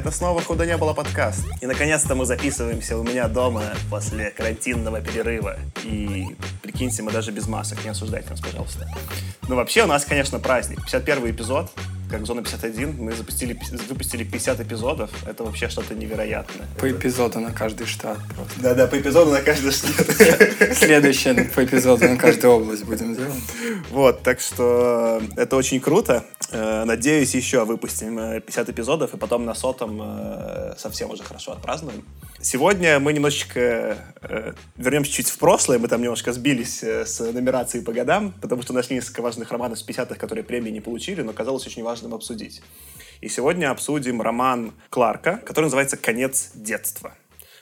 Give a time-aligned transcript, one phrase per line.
[0.00, 1.44] Это снова «Худо не было» подкаст.
[1.60, 5.58] И наконец-то мы записываемся у меня дома после карантинного перерыва.
[5.84, 6.24] И
[6.62, 8.88] прикиньте, мы даже без масок, не осуждайте нас, пожалуйста.
[9.46, 10.78] Ну, вообще, у нас, конечно, праздник.
[10.86, 11.70] 51 эпизод,
[12.10, 12.94] как «Зона 51».
[12.98, 15.10] Мы запустили, выпустили 50 эпизодов.
[15.26, 16.66] Это вообще что-то невероятное.
[16.78, 18.54] По Это- эпизоду на каждый штат просто.
[18.58, 19.92] Да-да, по эпизоду на каждый штат.
[20.78, 23.34] Следующее по эпизоду на каждую область будем делать.
[23.90, 26.24] Вот, так что это очень круто.
[26.52, 31.52] Э, Надеюсь, еще выпустим э, 50 эпизодов, и потом на сотом э, совсем уже хорошо
[31.52, 32.04] отпразднуем.
[32.40, 37.84] Сегодня мы немножечко э, вернемся чуть в прошлое, мы там немножко сбились э, с нумерацией
[37.84, 41.32] по годам, потому что нашли несколько важных романов с 50-х, которые премии не получили, но
[41.32, 42.62] казалось очень важным обсудить.
[43.20, 47.14] И сегодня обсудим роман Кларка, который называется «Конец детства».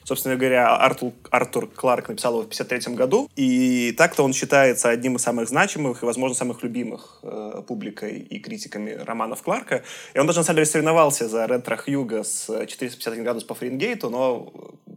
[0.09, 5.17] Собственно говоря, Артур, Артур Кларк написал его в 1953 году, и так-то он считается одним
[5.17, 9.83] из самых значимых и, возможно, самых любимых э, публикой и критиками романов Кларка.
[10.15, 14.09] И он даже, на самом деле, соревновался за Ретро Хьюга с 451 градус по Фаренгейту,
[14.09, 14.51] но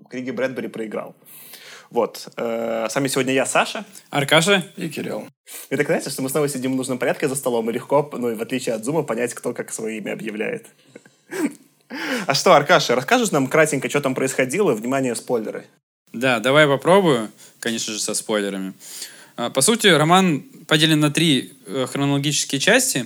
[0.10, 1.14] Криги Брэдбери проиграл.
[1.90, 2.30] Вот.
[2.38, 3.84] Э, с вами сегодня я, Саша.
[4.12, 4.64] Аркаша?
[4.78, 5.28] И Кирилл.
[5.70, 8.30] Мне так нравится, что мы снова сидим в нужном порядке за столом, и легко, ну,
[8.30, 10.68] и в отличие от Зума, понять, кто как свое имя объявляет.
[12.28, 14.74] А что, Аркаша, расскажешь нам кратенько, что там происходило?
[14.74, 15.66] Внимание, спойлеры.
[16.14, 18.74] Да, давай попробую, конечно же, со спойлерами.
[19.38, 23.06] А, По сути, роман поделен на три э, хронологические части.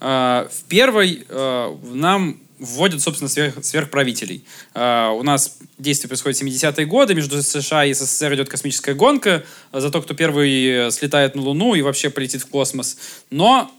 [0.00, 4.44] А, В первой э, нам вводят, собственно, сверх- сверхправителей.
[4.74, 9.44] А, У нас действие происходит в 70-е годы, между США и СССР идет космическая гонка
[9.72, 12.98] а, за то, кто первый э, слетает на Луну и вообще полетит в космос.
[13.30, 13.70] Но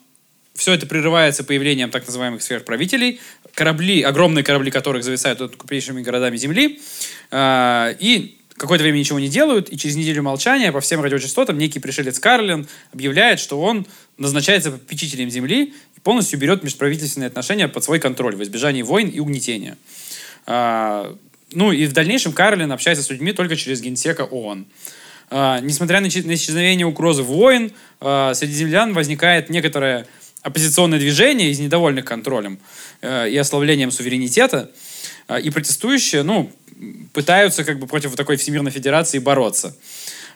[0.56, 3.22] все это прерывается появлением так называемых сверхправителей,
[3.54, 6.80] корабли, огромные корабли которых зависают над крупнейшими городами Земли,
[7.32, 11.80] а, и какое-то время ничего не делают, и через неделю молчания по всем радиочастотам некий
[11.80, 13.88] пришелец Карлин объявляет, что он
[14.18, 19.20] назначается попечителем Земли и полностью берет межправительственные отношения под свой контроль в избежании войн и
[19.20, 19.78] угнетения.
[20.46, 21.16] А,
[21.54, 24.68] Ну и в дальнейшем Карлин общается с людьми только через генсека ООН.
[25.32, 27.72] А, Несмотря на исчез- на исчезновение угрозы войн,
[28.02, 30.06] а, среди землян возникает некоторое
[30.42, 32.60] оппозиционное движение из недовольных контролем
[33.02, 34.72] э, и ослаблением суверенитета,
[35.28, 36.52] А, и протестующие, ну,
[37.14, 39.76] пытаются как бы против такой Всемирной Федерации бороться.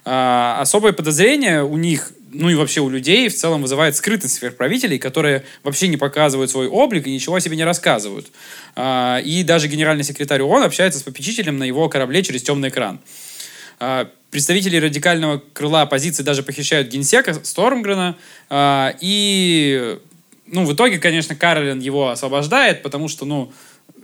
[0.06, 5.00] А, Особое подозрение у них, ну и вообще у людей в целом вызывает скрытность сверхправителей,
[5.00, 8.28] которые вообще не показывают свой облик и ничего о себе не рассказывают.
[8.76, 13.00] А, И даже генеральный секретарь ООН общается с попечителем на его корабле через темный экран.
[14.34, 18.16] А, Представители радикального крыла оппозиции даже похищают генсека Стормгрена.
[18.50, 20.00] а, И,
[20.48, 23.52] ну, в итоге, конечно, Каролин его освобождает, потому что, ну,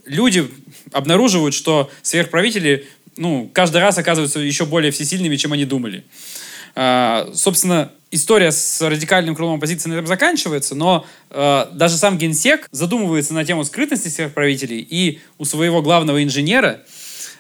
[0.06, 0.48] люди
[0.92, 2.88] обнаруживают, что сверхправители,
[3.18, 6.04] ну, каждый раз оказываются еще более всесильными, чем они думали.
[6.76, 12.68] А, собственно, история с радикальным крылом оппозиции на этом заканчивается, но э, даже сам генсек
[12.72, 16.82] задумывается на тему скрытности сверхправителей и у своего главного инженера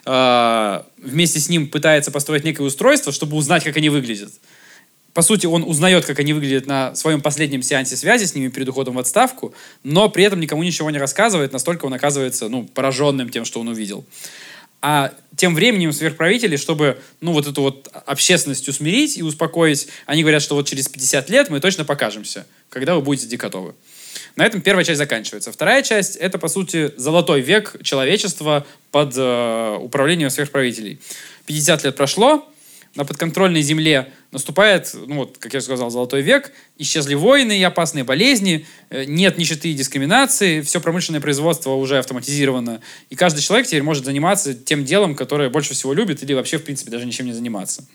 [0.10, 4.32] э, вместе с ним пытается построить некое устройство, чтобы узнать, как они выглядят.
[5.14, 8.70] По сути, он узнает, как они выглядят на своем последнем сеансе связи с ними перед
[8.70, 9.54] уходом в отставку,
[9.84, 13.68] но при этом никому ничего не рассказывает, настолько он оказывается ну, пораженным тем, что он
[13.68, 14.06] увидел.
[14.82, 20.42] А тем временем сверхправители, чтобы ну, вот эту вот общественность усмирить и успокоить, они говорят,
[20.42, 23.74] что вот через 50 лет мы точно покажемся, когда вы будете готовы.
[24.36, 25.52] На этом первая часть заканчивается.
[25.52, 31.00] Вторая часть— это, по сути, золотой век человечества под э, управлением сверхправителей.
[31.46, 32.48] 50 лет прошло,
[32.96, 38.04] на подконтрольной земле наступает, ну вот, как я сказал, золотой век, исчезли войны и опасные
[38.04, 43.84] болезни, э, нет нищеты и дискриминации, все промышленное производство уже автоматизировано, и каждый человек теперь
[43.84, 47.34] может заниматься тем делом, которое больше всего любит, или вообще, в принципе, даже ничем не
[47.34, 47.86] заниматься.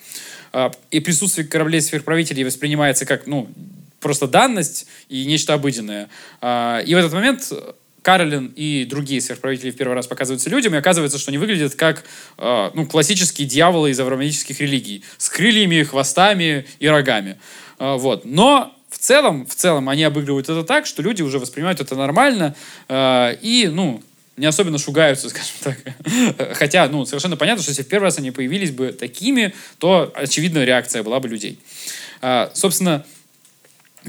[0.52, 3.48] А, И присутствие кораблей сверхправителей воспринимается как, ну,
[4.04, 6.10] просто данность и нечто обыденное.
[6.42, 7.50] А, И в этот момент
[8.02, 12.04] Каролин и другие сверхправители в первый раз показываются людям, и оказывается, что они выглядят как
[12.36, 17.38] э, ну, классические дьяволы из авраамических религий, с крыльями, хвостами и рогами.
[17.78, 18.26] Э, вот.
[18.26, 22.54] Но в целом, в целом они обыгрывают это так, что люди уже воспринимают это нормально
[22.90, 24.02] и, ну,
[24.36, 26.58] не особенно шугаются, скажем так.
[26.58, 30.64] Хотя, ну, совершенно понятно, что если в первый раз они появились бы такими, то очевидная
[30.64, 31.58] реакция была бы людей.
[32.20, 33.04] А, собственно,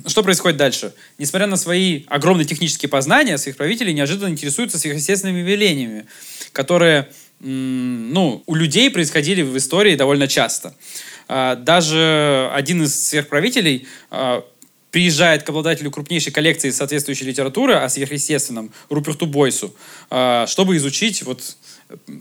[0.07, 0.93] что происходит дальше?
[1.17, 6.05] Несмотря на свои огромные технические познания, своих правителей неожиданно интересуются сверхъестественными явлениями,
[6.51, 7.09] которые
[7.39, 10.75] ну, у людей происходили в истории довольно часто.
[11.27, 14.43] А, Даже один из сверхправителей а,
[14.91, 19.75] приезжает к обладателю крупнейшей коллекции соответствующей литературы о сверхъестественном Руперту Бойсу,
[20.09, 21.57] а, чтобы изучить вот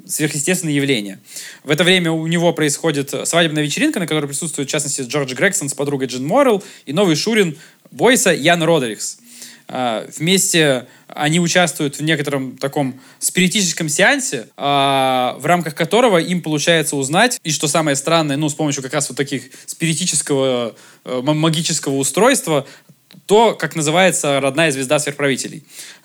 [0.07, 1.21] сверхъестественные явления.
[1.63, 5.69] В это время у него происходит свадебная вечеринка, на которой присутствует, в частности, Джордж Грегсон
[5.69, 7.57] с подругой Джин Моррелл и новый Шурин
[7.91, 9.19] Бойса Ян Родерикс.
[9.67, 16.97] А, вместе они участвуют в некотором таком спиритическом сеансе, а, в рамках которого им получается
[16.97, 20.75] узнать, и что самое странное, ну, с помощью как раз вот таких спиритического
[21.05, 22.67] э, магического устройства,
[23.27, 25.65] то, как называется родная звезда сверхправителей.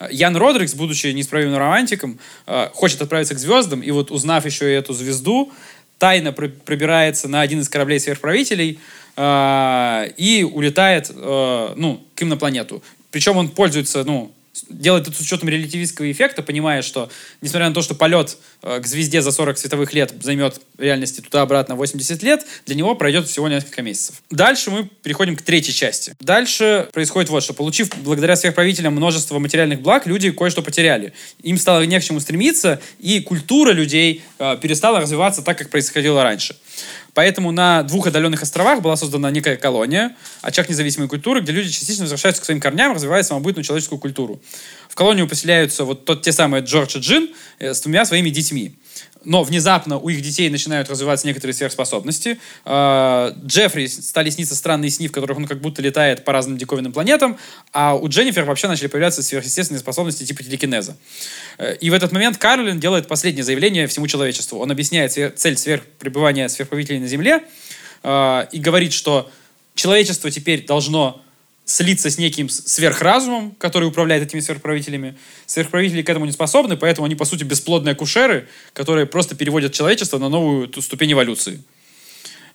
[0.09, 4.75] Ян Родрикс, будучи неисправимым романтиком, э, хочет отправиться к звездам, и вот узнав еще и
[4.75, 5.51] эту звезду,
[5.97, 8.79] тайно пробирается на один из кораблей сверхправителей
[9.17, 12.81] э, и улетает ну, к им на планету.
[13.11, 14.31] Причем он пользуется, ну,
[14.69, 17.09] делает это с учетом релятивистского эффекта, понимая, что,
[17.41, 21.21] несмотря на то, что полет э, к звезде за 40 световых лет займет в реальности
[21.21, 24.21] туда-обратно 80 лет, для него пройдет всего несколько месяцев.
[24.29, 26.15] Дальше мы переходим к третьей части.
[26.19, 27.53] Дальше происходит вот что.
[27.53, 31.13] Получив благодаря сверхправителям множество материальных благ, люди кое-что потеряли.
[31.44, 36.23] Им стало не к чему стремиться, и культура людей э, перестала развиваться так, как происходило
[36.23, 36.56] раньше.
[37.13, 42.03] Поэтому на двух отдаленных островах была создана некая колония, очаг независимой культуры, где люди частично
[42.03, 44.41] возвращаются к своим корням, развивая самобытную человеческую культуру.
[44.88, 47.29] В колонию поселяются вот тот, те самые Джордж и Джин
[47.59, 48.75] э, с двумя своими детьми
[49.25, 52.39] но внезапно у их детей начинают развиваться некоторые сверхспособности.
[52.66, 56.94] А, Джеффри стали сниться странные сны, в которых он как будто летает по разным диковинным
[56.94, 57.38] планетам,
[57.74, 60.95] а у Дженнифер вообще начали появляться сверхъестественные способности типа телекинеза.
[61.57, 64.60] Э, и в этот момент Карлин делает последнее заявление всему человечеству.
[64.60, 67.44] Он объясняет цель сверхпребывания сверхправителей на Земле
[68.04, 69.30] а, и говорит, что
[69.75, 71.21] человечество теперь должно
[71.69, 75.16] слиться с неким сверхразумом, который управляет этими сверхправителями.
[75.45, 80.18] Сверхправители к этому не способны, поэтому они, по сути, бесплодные акушеры, которые просто переводят человечество
[80.18, 81.62] на новую ступень эволюции.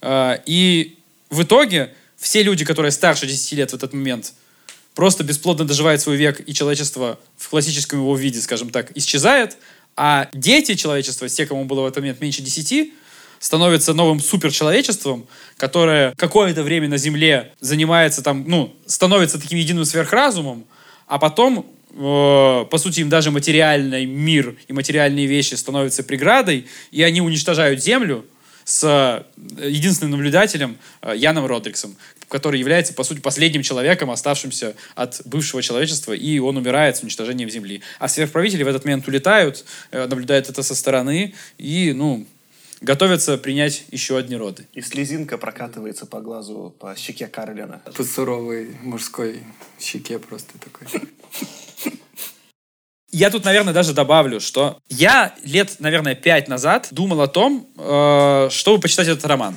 [0.00, 0.98] А, и
[1.30, 4.32] в итоге все люди, которые старше 10 лет в этот момент,
[4.96, 9.56] просто бесплодно доживают свой век, и человечество в классическом его виде, скажем так, исчезает,
[9.96, 12.92] а дети человечества, те, кому было в этот момент меньше 10,
[13.44, 15.26] становится новым суперчеловечеством,
[15.58, 20.64] которое какое-то время на Земле занимается там, ну, становится таким единым сверхразумом,
[21.06, 27.02] а потом э, по сути, им даже материальный мир и материальные вещи становятся преградой, и
[27.02, 28.24] они уничтожают Землю
[28.64, 31.96] с э, единственным наблюдателем э, Яном Родриксом,
[32.30, 37.50] который является, по сути, последним человеком, оставшимся от бывшего человечества, и он умирает с уничтожением
[37.50, 37.82] Земли.
[37.98, 42.26] А сверхправители в этот момент улетают, наблюдают это со стороны, и, ну,
[42.84, 44.66] готовятся принять еще одни роды.
[44.72, 47.82] И слезинка прокатывается по глазу, по щеке Карлина.
[47.96, 49.42] По суровой мужской
[49.80, 50.86] щеке просто такой.
[53.10, 58.48] Я тут, наверное, даже добавлю, что я лет, наверное, пять назад думал о том, э,
[58.50, 59.54] чтобы почитать этот роман.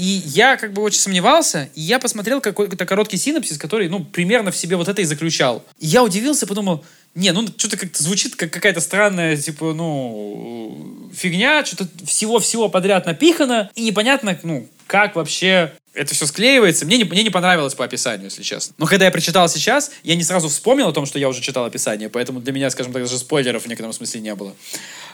[0.00, 4.50] И я как бы очень сомневался, и я посмотрел какой-то короткий синопсис, который, ну, примерно
[4.50, 5.62] в себе вот это и заключал.
[5.78, 6.82] И я удивился, подумал,
[7.14, 13.70] не, ну что-то как-то звучит как какая-то странная, типа, ну, фигня, что-то всего-всего подряд напихано,
[13.74, 16.86] и непонятно, ну, как вообще это все склеивается.
[16.86, 18.74] Мне не, мне не понравилось по описанию, если честно.
[18.78, 21.66] Но когда я прочитал сейчас, я не сразу вспомнил о том, что я уже читал
[21.66, 24.54] описание, поэтому для меня, скажем так, даже спойлеров в некотором смысле не было.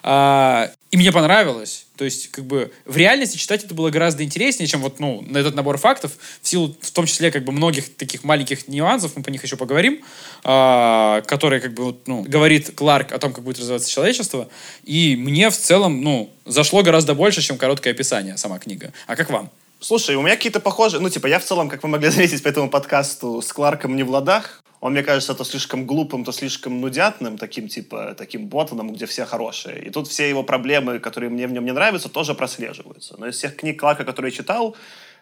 [0.04, 1.85] А, и мне понравилось.
[1.96, 5.38] То есть, как бы, в реальности читать это было гораздо интереснее, чем вот, ну, на
[5.38, 6.12] этот набор фактов,
[6.42, 9.56] в силу, в том числе, как бы, многих таких маленьких нюансов, мы по них еще
[9.56, 10.02] поговорим,
[10.44, 14.48] а, которые, как бы, вот, ну, говорит Кларк о том, как будет развиваться человечество,
[14.84, 18.92] и мне в целом, ну, зашло гораздо больше, чем короткое описание сама книга.
[19.06, 19.50] А как вам?
[19.80, 21.00] Слушай, у меня какие-то похожие...
[21.00, 24.02] Ну, типа, я в целом, как вы могли заметить по этому подкасту, с Кларком не
[24.02, 24.62] в ладах.
[24.80, 29.24] Он, мне кажется, то слишком глупым, то слишком нудятным, таким, типа, таким ботаном, где все
[29.24, 29.86] хорошие.
[29.86, 33.16] И тут все его проблемы, которые мне в нем не нравятся, тоже прослеживаются.
[33.18, 34.76] Но из всех книг Кларка, которые я читал,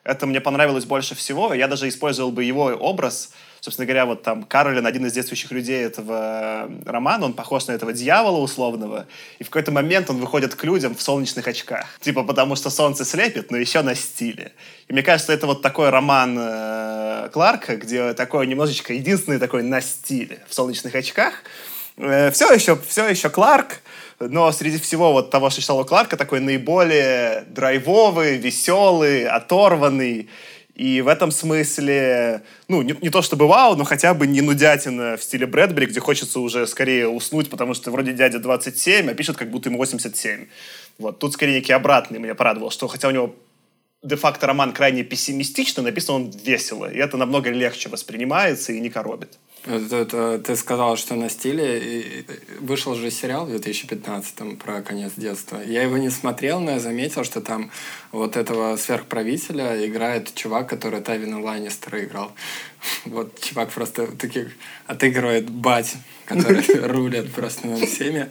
[0.04, 1.54] это мне понравилось больше всего.
[1.54, 3.32] Я даже использовал бы его образ.
[3.60, 7.72] Собственно говоря, вот там Каролин, один из действующих людей этого э, романа, он похож на
[7.72, 9.06] этого дьявола условного.
[9.38, 11.86] И в какой-то момент он выходит к людям в солнечных очках.
[12.00, 14.52] Типа потому что солнце слепит, но еще на стиле.
[14.88, 19.80] И мне кажется, это вот такой роман э, Кларка, где такой немножечко единственный такой на
[19.80, 21.42] стиле в солнечных очках.
[21.96, 23.80] Э, все еще, все еще Кларк,
[24.18, 30.28] но среди всего вот того, что читал у Кларка, такой наиболее драйвовый, веселый, оторванный.
[30.74, 35.16] И в этом смысле, ну, не, не то чтобы вау, но хотя бы не нудятина
[35.16, 39.36] в стиле Брэдбери, где хочется уже скорее уснуть, потому что вроде дядя 27, а пишет,
[39.36, 40.46] как будто ему 87.
[40.98, 43.36] Вот, тут скорее некий обратный меня порадовал, что хотя у него
[44.02, 49.38] де-факто роман крайне пессимистично, написан он весело, и это намного легче воспринимается и не коробит.
[49.66, 51.78] Это, это, ты сказал, что на стиле.
[51.78, 52.26] И
[52.60, 55.60] вышел же сериал в 2015 про конец детства.
[55.64, 57.70] Я его не смотрел, но я заметил, что там
[58.12, 62.32] вот этого сверхправителя играет чувак, который Тавина Ланнистера играл.
[63.06, 64.48] Вот чувак просто таких
[64.86, 65.94] отыгрывает бать
[66.24, 68.28] которые рулят просто над всеми.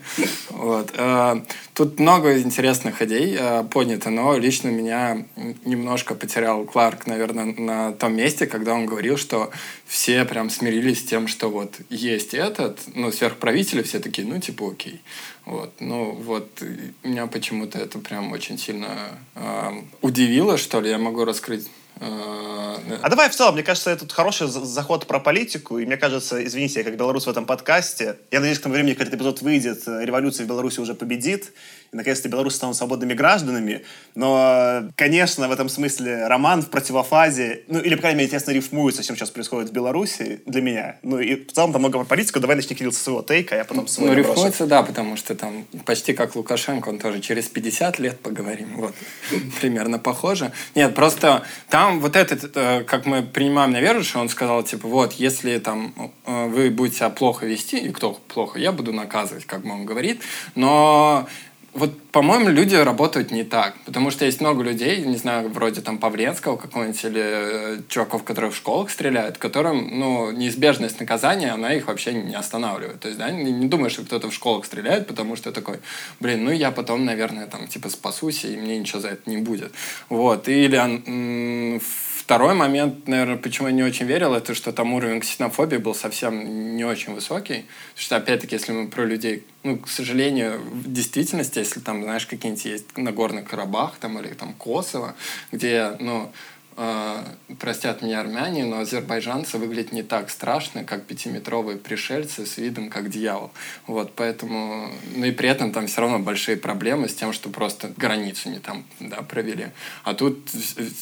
[0.49, 0.91] Вот.
[0.95, 1.41] Э,
[1.73, 5.25] тут много интересных идей э, поднято, но лично меня
[5.65, 9.51] немножко потерял Кларк, наверное, на том месте, когда он говорил, что
[9.85, 14.71] все прям смирились с тем, что вот есть этот, ну, сверхправители, все такие, ну, типа,
[14.71, 15.01] окей.
[15.45, 15.73] Вот.
[15.79, 16.63] Ну, вот
[17.03, 19.71] меня почему-то это прям очень сильно э,
[20.01, 20.89] удивило, что ли.
[20.89, 21.67] Я могу раскрыть
[21.99, 26.43] а, а давай в целом, мне кажется, это хороший заход про политику, и мне кажется,
[26.43, 29.41] извините, я как белорус в этом подкасте, я надеюсь, к тому времени, когда этот эпизод
[29.41, 31.53] выйдет, э, революция в Беларуси уже победит,
[31.93, 33.83] и наконец-то белорусы станут свободными гражданами,
[34.15, 39.03] но, конечно, в этом смысле роман в противофазе, ну, или, по крайней мере, тесно рифмуется
[39.03, 40.95] с чем сейчас происходит в Беларуси для меня.
[41.03, 43.57] Ну, и в целом там много про политику, давай начни, Кирилл, со своего тейка, а
[43.59, 47.47] я потом свой Ну, рифмуется, да, потому что там почти как Лукашенко, он тоже через
[47.47, 48.95] 50 лет поговорим, вот,
[49.61, 50.51] примерно похоже.
[50.75, 54.87] Нет, просто там вот этот, э, как мы принимаем на веру, что он сказал, типа,
[54.87, 55.93] вот, если там
[56.25, 60.21] э, вы будете себя плохо вести, и кто плохо, я буду наказывать, как он говорит,
[60.55, 61.27] но
[61.73, 63.73] вот, по-моему, люди работают не так.
[63.85, 68.51] Потому что есть много людей, не знаю, вроде там Павленского какого-нибудь или э, чуваков, которые
[68.51, 72.99] в школах стреляют, которым, ну, неизбежность наказания, она их вообще не останавливает.
[72.99, 75.79] То есть, да, не, не думаешь, что кто-то в школах стреляет, потому что такой,
[76.19, 79.71] блин, ну, я потом, наверное, там, типа, спасусь, и мне ничего за это не будет.
[80.09, 80.47] Вот.
[80.47, 81.81] Или м-
[82.23, 86.77] Второй момент, наверное, почему я не очень верил, это что там уровень ксенофобии был совсем
[86.77, 87.65] не очень высокий.
[87.65, 92.25] Потому что, опять-таки, если мы про людей, ну, к сожалению, в действительности, если там, знаешь,
[92.25, 95.15] какие-нибудь есть Нагорный Карабах там, или там Косово,
[95.51, 96.31] где, ну,
[96.77, 97.23] э,
[97.59, 103.09] простят меня армяне, но азербайджанцы выглядят не так страшно, как пятиметровые пришельцы с видом как
[103.09, 103.51] дьявол.
[103.87, 107.91] Вот, поэтому, ну и при этом там все равно большие проблемы с тем, что просто
[107.97, 109.67] границу не там да, провели.
[110.03, 110.49] А тут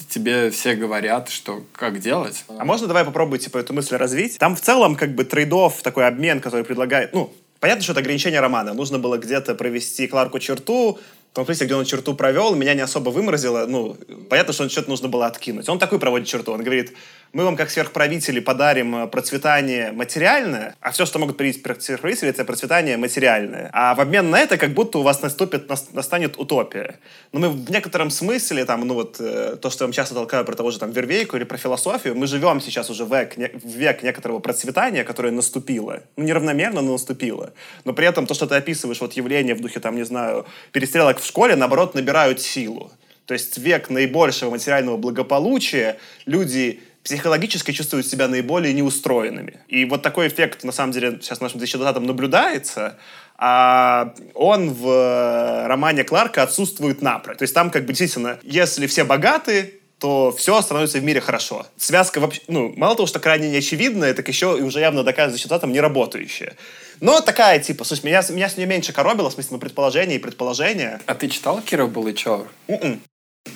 [0.09, 2.45] тебе все говорят, что как делать.
[2.47, 4.37] А можно давай попробуй типа эту мысль развить?
[4.37, 8.39] Там в целом как бы трейдов, такой обмен, который предлагает, ну, Понятно, что это ограничение
[8.39, 8.73] романа.
[8.73, 10.99] Нужно было где-то провести Кларку черту,
[11.31, 13.65] в том смысле, где он черту провел, меня не особо выморозило.
[13.65, 13.95] Ну,
[14.29, 15.69] понятно, что что-то нужно было откинуть.
[15.69, 16.51] Он такой проводит черту.
[16.51, 16.93] Он говорит,
[17.33, 22.43] мы вам, как сверхправители, подарим э, процветание материальное, а все, что могут привить сверхправители, это
[22.43, 23.69] процветание материальное.
[23.73, 27.00] А в обмен на это, как будто у вас наступит, настанет утопия.
[27.31, 30.43] Но мы в некотором смысле, там, ну вот, э, то, что я вам часто толкаю
[30.45, 33.69] про того же там Вервейку или про философию, мы живем сейчас уже в век, в
[33.69, 36.03] век некоторого процветания, которое наступило.
[36.17, 37.53] Ну, неравномерно, но наступило.
[37.85, 41.19] Но при этом то, что ты описываешь, вот явление в духе, там, не знаю, перестрелок
[41.19, 42.91] в школе, наоборот, набирают силу.
[43.25, 49.60] То есть век наибольшего материального благополучия люди психологически чувствуют себя наиболее неустроенными.
[49.67, 52.98] И вот такой эффект, на самом деле, сейчас в нашем 2020 наблюдается,
[53.38, 57.38] а он в романе Кларка отсутствует напрочь.
[57.38, 61.67] То есть там как бы действительно, если все богаты, то все становится в мире хорошо.
[61.77, 65.72] Связка вообще, ну, мало того, что крайне неочевидная, так еще и уже явно доказано результатом
[65.72, 66.55] не работающая.
[67.01, 71.00] Но такая, типа, слушай, меня, меня с нее меньше коробило, в смысле, предположения и предположения.
[71.05, 72.48] А ты читал Кира Булычева?
[72.67, 73.00] Mm-mm.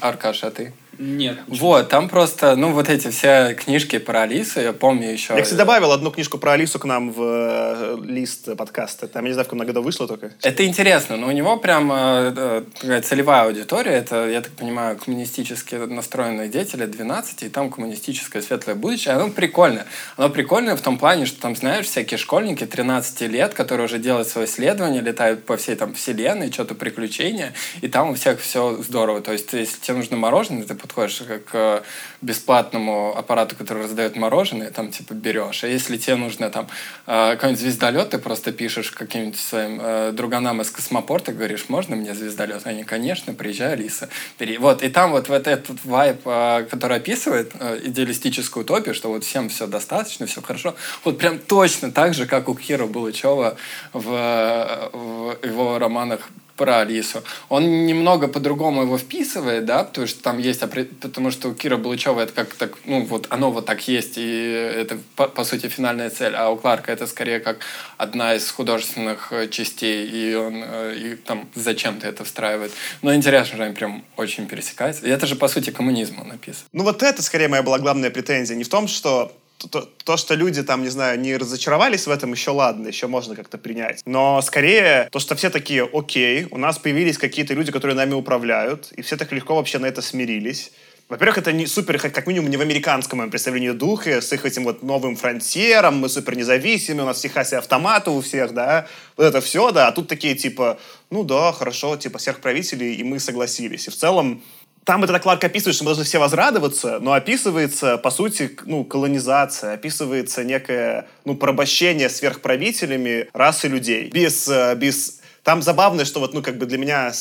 [0.06, 0.74] Аркаш, а ты?
[0.98, 1.38] Нет.
[1.48, 5.34] Вот, там просто, ну, вот эти все книжки про Алису, я помню еще...
[5.34, 9.08] Я, кстати, добавил одну книжку про Алису к нам в э, лист подкаста.
[9.08, 10.32] Там, я не знаю, в каком году вышло только.
[10.42, 15.76] Это интересно, но у него прям э, э, целевая аудитория, это, я так понимаю, коммунистически
[15.76, 19.16] настроенные дети лет 12, и там коммунистическое светлое будущее.
[19.16, 19.86] Оно прикольное.
[20.16, 24.30] Оно прикольное в том плане, что там, знаешь, всякие школьники 13 лет, которые уже делают
[24.30, 29.20] свое исследование, летают по всей там вселенной, что-то приключения, и там у всех все здорово.
[29.22, 31.84] То есть, если тебе нужно мороженое, ты подходишь к
[32.22, 35.64] бесплатному аппарату, который раздает мороженое, там типа берешь.
[35.64, 36.68] А если тебе нужно там
[37.08, 42.14] э, какой-нибудь звездолет, ты просто пишешь каким-нибудь своим э, друганам из космопорта, говоришь, можно мне
[42.14, 42.66] звездолет?
[42.66, 44.58] Они, конечно, приезжай, Алиса, бери.
[44.58, 47.54] Вот, и там вот, вот этот вайп, э, который описывает
[47.84, 52.50] идеалистическую утопию, что вот всем все достаточно, все хорошо, вот прям точно так же, как
[52.50, 53.58] у Кира Булычева
[53.94, 57.24] в, в его романах про Алису.
[57.50, 60.62] Он немного по-другому его вписывает, да, потому что там есть,
[61.02, 64.52] потому что у Кира Булычева это как так, ну вот оно вот так есть, и
[64.52, 67.60] это по, по сути финальная цель, а у Кларка это скорее как
[67.98, 72.72] одна из художественных э, частей, и он э, и там зачем-то это встраивает.
[73.02, 75.06] Но интересно, что они прям очень пересекаются.
[75.06, 76.64] И это же по сути коммунизм он написан.
[76.72, 80.36] Ну вот это скорее моя была главная претензия, не в том, что то, то, что
[80.36, 84.02] люди там, не знаю, не разочаровались в этом, еще ладно, еще можно как-то принять.
[84.06, 88.92] Но скорее то, что все такие, окей, у нас появились какие-то люди, которые нами управляют,
[88.92, 90.72] и все так легко вообще на это смирились.
[91.08, 94.64] Во-первых, это не супер, как минимум, не в американском моем представлении духа, с их этим
[94.64, 99.26] вот новым фронтиром, мы супер независимы, у нас в Техасе автоматы у всех, да, вот
[99.26, 100.80] это все, да, а тут такие типа,
[101.12, 103.88] ну да, хорошо, типа сверхправители, и мы согласились.
[103.88, 104.42] И в целом
[104.86, 109.74] там это Кларк описывает, что мы должны все возрадоваться, но описывается, по сути, ну, колонизация,
[109.74, 114.10] описывается некое, ну, порабощение сверхправителями расы людей.
[114.12, 115.22] Без, э, без...
[115.44, 117.12] Там забавно, что вот, ну, как бы для меня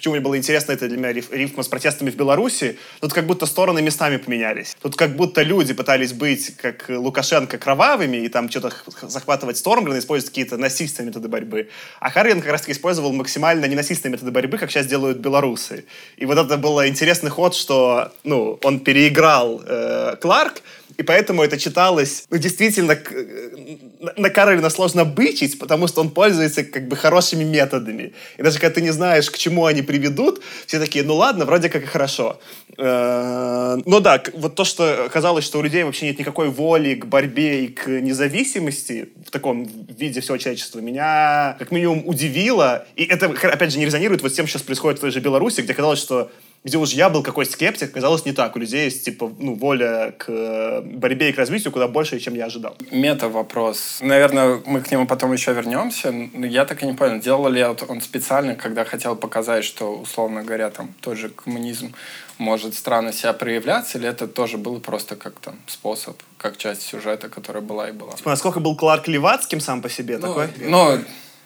[0.00, 2.78] Почему мне было интересно, это для меня риф, рифма с протестами в Беларуси.
[3.02, 4.74] Тут как будто стороны местами поменялись.
[4.80, 10.30] Тут как будто люди пытались быть, как Лукашенко, кровавыми и там что-то захватывать Стормгрена, использовать
[10.30, 11.68] какие-то насильственные методы борьбы.
[12.00, 15.84] А Харрин как раз-таки использовал максимально ненасильственные методы борьбы, как сейчас делают белорусы.
[16.16, 20.62] И вот это был интересный ход, что ну, он переиграл э, Кларк,
[21.00, 23.76] и поэтому это читалось, ну, действительно, э,
[24.18, 28.12] на Каролина сложно бычить, потому что он пользуется как бы хорошими методами.
[28.36, 31.70] И даже когда ты не знаешь, к чему они приведут, все такие, ну ладно, вроде
[31.70, 32.38] как и хорошо.
[32.76, 37.06] Э, но да, вот то, что казалось, что у людей вообще нет никакой воли к
[37.06, 39.64] борьбе и к независимости в таком
[39.98, 42.84] виде всего человечества, меня как минимум удивило.
[42.94, 45.20] И это, опять же, не резонирует вот с тем, что сейчас происходит в той же
[45.20, 46.30] Беларуси, где казалось, что
[46.62, 48.54] где уж я был какой скептик, казалось не так.
[48.54, 52.34] У людей есть, типа, ну, воля к э, борьбе и к развитию куда больше, чем
[52.34, 52.76] я ожидал.
[52.90, 53.98] Мета-вопрос.
[54.02, 56.12] Наверное, мы к нему потом еще вернемся.
[56.12, 60.42] Но я так и не понял, делал ли он специально, когда хотел показать, что, условно
[60.42, 61.94] говоря, там тот же коммунизм
[62.36, 67.30] может странно себя проявляться, или это тоже был просто как там способ, как часть сюжета,
[67.30, 68.12] которая была и была?
[68.12, 70.48] Типа, насколько был Кларк Левацким сам по себе ну, такой?
[70.58, 70.98] Ну,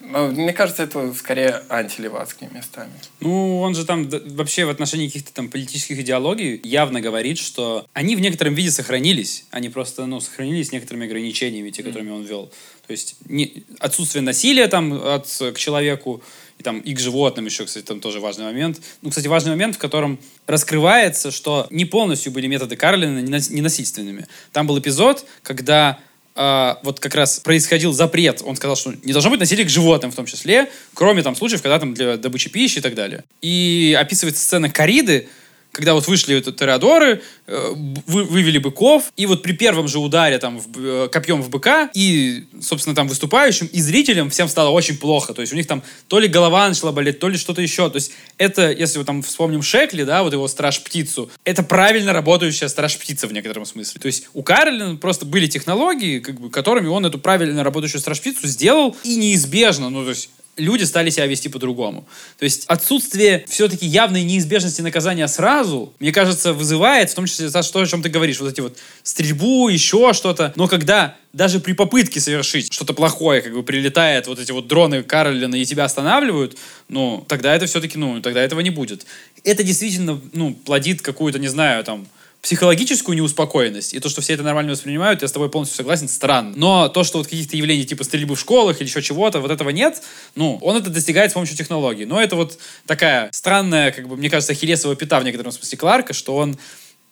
[0.04, 2.92] мне кажется, это скорее антилевацкие местами.
[3.20, 8.16] Ну, он же там вообще в отношении каких-то там политических идеологий явно говорит, что они
[8.16, 9.44] в некотором виде сохранились.
[9.50, 12.50] Они просто, ну, сохранились с некоторыми ограничениями, те, которыми он вел.
[12.86, 16.22] То есть не, отсутствие насилия там от, к человеку,
[16.58, 18.80] и там и к животным еще, кстати, там тоже важный момент.
[19.02, 24.26] Ну, кстати, важный момент, в котором раскрывается, что не полностью были методы Карлина ненасильственными.
[24.52, 25.98] Там был эпизод, когда
[26.34, 28.42] э, вот как раз происходил запрет.
[28.44, 31.62] Он сказал, что не должно быть насилия к животным в том числе, кроме там случаев,
[31.62, 33.24] когда там для добычи пищи и так далее.
[33.42, 35.28] И описывается сцена кориды,
[35.74, 37.72] когда вот вышли вот тореадоры, э,
[38.06, 41.90] вы, вывели быков, и вот при первом же ударе там в, э, копьем в быка,
[41.94, 45.34] и, собственно, там выступающим, и зрителям всем стало очень плохо.
[45.34, 47.90] То есть у них там то ли голова начала болеть, то ли что-то еще.
[47.90, 52.68] То есть это, если вы там вспомним Шекли, да, вот его страж-птицу, это правильно работающая
[52.68, 54.00] страж-птица в некотором смысле.
[54.00, 58.46] То есть у Карлина просто были технологии, как бы, которыми он эту правильно работающую страж-птицу
[58.46, 62.06] сделал, и неизбежно, ну, то есть люди стали себя вести по-другому.
[62.38, 67.80] То есть отсутствие все-таки явной неизбежности наказания сразу, мне кажется, вызывает, в том числе то,
[67.80, 70.52] о чем ты говоришь, вот эти вот стрельбу, еще что-то.
[70.56, 75.02] Но когда даже при попытке совершить что-то плохое, как бы прилетает вот эти вот дроны
[75.02, 76.56] Каролина и тебя останавливают,
[76.88, 79.06] ну, тогда это все-таки, ну, тогда этого не будет.
[79.42, 82.06] Это действительно, ну, плодит какую-то, не знаю, там,
[82.44, 86.52] психологическую неуспокоенность и то, что все это нормально воспринимают, я с тобой полностью согласен, странно.
[86.54, 89.70] Но то, что вот каких-то явлений типа стрельбы в школах или еще чего-то, вот этого
[89.70, 90.02] нет,
[90.34, 92.04] ну, он это достигает с помощью технологий.
[92.04, 96.12] Но это вот такая странная, как бы, мне кажется, хилесова пята в некотором смысле Кларка,
[96.12, 96.58] что он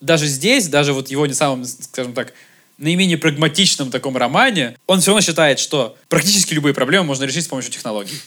[0.02, 2.34] даже здесь, даже вот его не самым, скажем так,
[2.76, 7.48] наименее прагматичном таком романе, он все равно считает, что практически любые проблемы можно решить с
[7.48, 8.20] помощью технологий.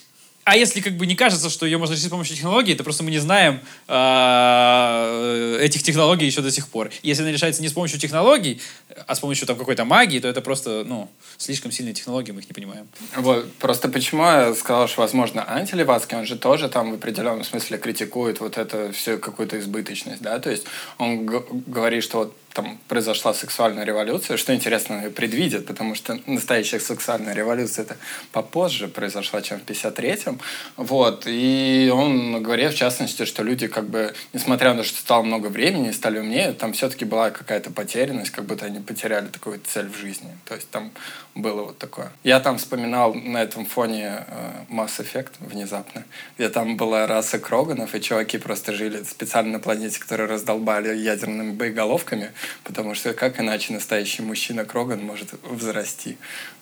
[0.46, 3.04] А если как бы не кажется, что ее можно решить с помощью технологий, то просто
[3.04, 6.92] мы не знаем э, этих технологий еще до сих пор.
[7.02, 8.62] Если она решается не с помощью технологий,
[9.08, 12.48] а с помощью там какой-то магии, то это просто, ну, слишком сильные технологии, мы их
[12.48, 12.88] не понимаем.
[13.16, 17.80] Вот, просто почему я сказал, что, возможно, антилевацкий, он же тоже там в определенном смысле
[17.80, 20.66] критикует вот это все какую-то избыточность, да, то есть
[21.00, 27.36] он говорит, что вот там произошла сексуальная революция, что интересно, предвидят, потому что настоящая сексуальная
[27.36, 27.98] революция это
[28.32, 30.40] попозже произошла, чем в 53-м.
[30.78, 31.24] Вот.
[31.28, 35.48] И он говорит, в частности, что люди как бы, несмотря на то, что стало много
[35.48, 39.98] времени, стали умнее, там все-таки была какая-то потерянность, как будто они потеряли такую цель в
[39.98, 40.30] жизни.
[40.46, 40.92] То есть там
[41.36, 42.14] было вот такое.
[42.24, 46.06] Я там вспоминал на этом фоне э, Mass Effect внезапно,
[46.38, 51.52] где там была раса Кроганов, и чуваки просто жили специально на планете, которые раздолбали ядерными
[51.52, 52.32] боеголовками,
[52.64, 56.18] потому что как иначе настоящий мужчина Кроган может взрасти.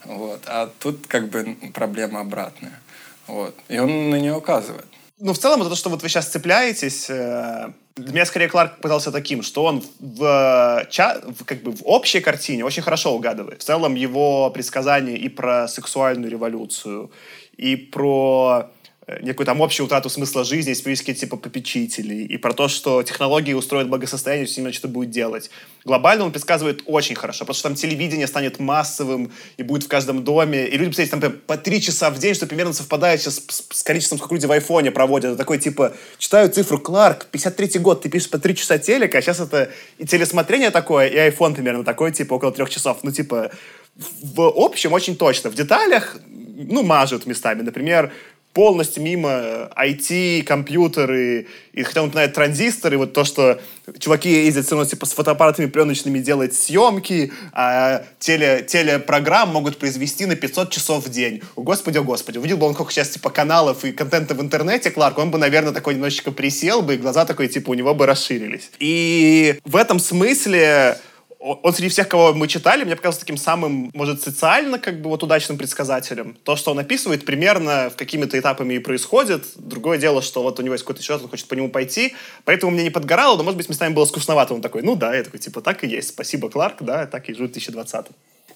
[0.06, 0.42] Вот.
[0.46, 2.80] А тут как бы проблема обратная.
[3.28, 3.56] Вот.
[3.70, 4.86] И он на нее указывает.
[5.20, 8.78] Ну, в целом, это то, что вот вы сейчас цепляетесь, э, для меня скорее Кларк
[8.78, 13.62] показался таким, что он в, ча, в, как бы в общей картине очень хорошо угадывает.
[13.62, 17.12] В целом его предсказания и про сексуальную революцию,
[17.56, 18.83] и про Э,
[19.22, 23.90] некую там общую утрату смысла жизни, списки типа попечителей, и про то, что технологии устроят
[23.90, 25.50] благосостояние, все именно что будет делать.
[25.84, 30.24] Глобально он предсказывает очень хорошо, потому что там телевидение станет массовым и будет в каждом
[30.24, 33.66] доме, и люди, представляете, там по три часа в день, что примерно совпадает сейчас с,
[33.70, 35.32] с количеством, сколько люди в айфоне проводят.
[35.32, 39.22] Это такой, типа, читаю цифру, Кларк, 53-й год, ты пишешь по три часа телека, а
[39.22, 43.00] сейчас это и телесмотрение такое, и айфон примерно такой, типа, около трех часов.
[43.04, 43.52] Ну, типа,
[43.96, 45.50] в общем, очень точно.
[45.50, 47.62] В деталях, ну, мажут местами.
[47.62, 48.12] Например,
[48.54, 53.60] полностью мимо IT, компьютеры, и хотя он напоминает транзисторы, вот то, что
[53.98, 60.26] чуваки ездят все равно типа с фотоаппаратами пленочными делать съемки, а теле, телепрограмм могут произвести
[60.26, 61.42] на 500 часов в день.
[61.56, 62.38] О, господи, о, господи.
[62.38, 65.74] Увидел бы он сколько сейчас типа каналов и контента в интернете, Кларк, он бы, наверное,
[65.74, 68.70] такой немножечко присел бы, и глаза такой, типа, у него бы расширились.
[68.80, 70.98] И в этом смысле
[71.44, 75.24] он среди всех, кого мы читали, мне показался таким самым, может, социально как бы вот
[75.24, 76.38] удачным предсказателем.
[76.44, 79.46] То, что он описывает, примерно в какими-то этапами и происходит.
[79.56, 82.16] Другое дело, что вот у него есть какой-то счет, он хочет по нему пойти.
[82.46, 84.54] Поэтому мне не подгорало, но, может быть, местами было скучновато.
[84.54, 86.10] Он такой, ну да, я такой, типа, так и есть.
[86.10, 88.08] Спасибо, Кларк, да, так и живет в 2020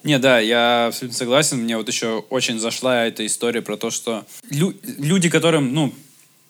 [0.04, 1.58] не, да, я абсолютно согласен.
[1.58, 5.92] Мне вот еще очень зашла эта история про то, что лю- люди, которым, ну,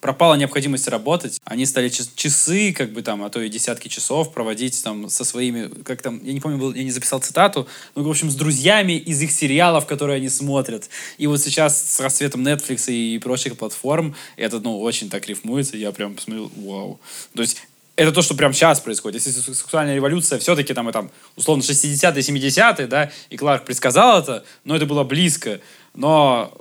[0.01, 4.81] пропала необходимость работать, они стали часы, как бы там, а то и десятки часов проводить
[4.83, 8.09] там со своими, как там, я не помню, был, я не записал цитату, но, в
[8.09, 10.89] общем, с друзьями из их сериалов, которые они смотрят.
[11.17, 15.91] И вот сейчас с расцветом Netflix и прочих платформ это, ну, очень так рифмуется, я
[15.91, 16.99] прям посмотрел, вау.
[17.35, 17.57] То есть
[17.99, 19.25] это то, что прямо сейчас происходит.
[19.25, 24.45] Если сексуальная революция все-таки там, и, там условно, 60-е, 70-е, да, и Кларк предсказал это,
[24.63, 25.59] но это было близко.
[25.93, 26.53] Но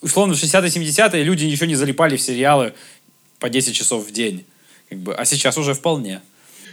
[0.00, 2.74] условно, в 60-70-е люди еще не залипали в сериалы
[3.38, 4.44] по 10 часов в день.
[4.88, 6.20] Как бы, а сейчас уже вполне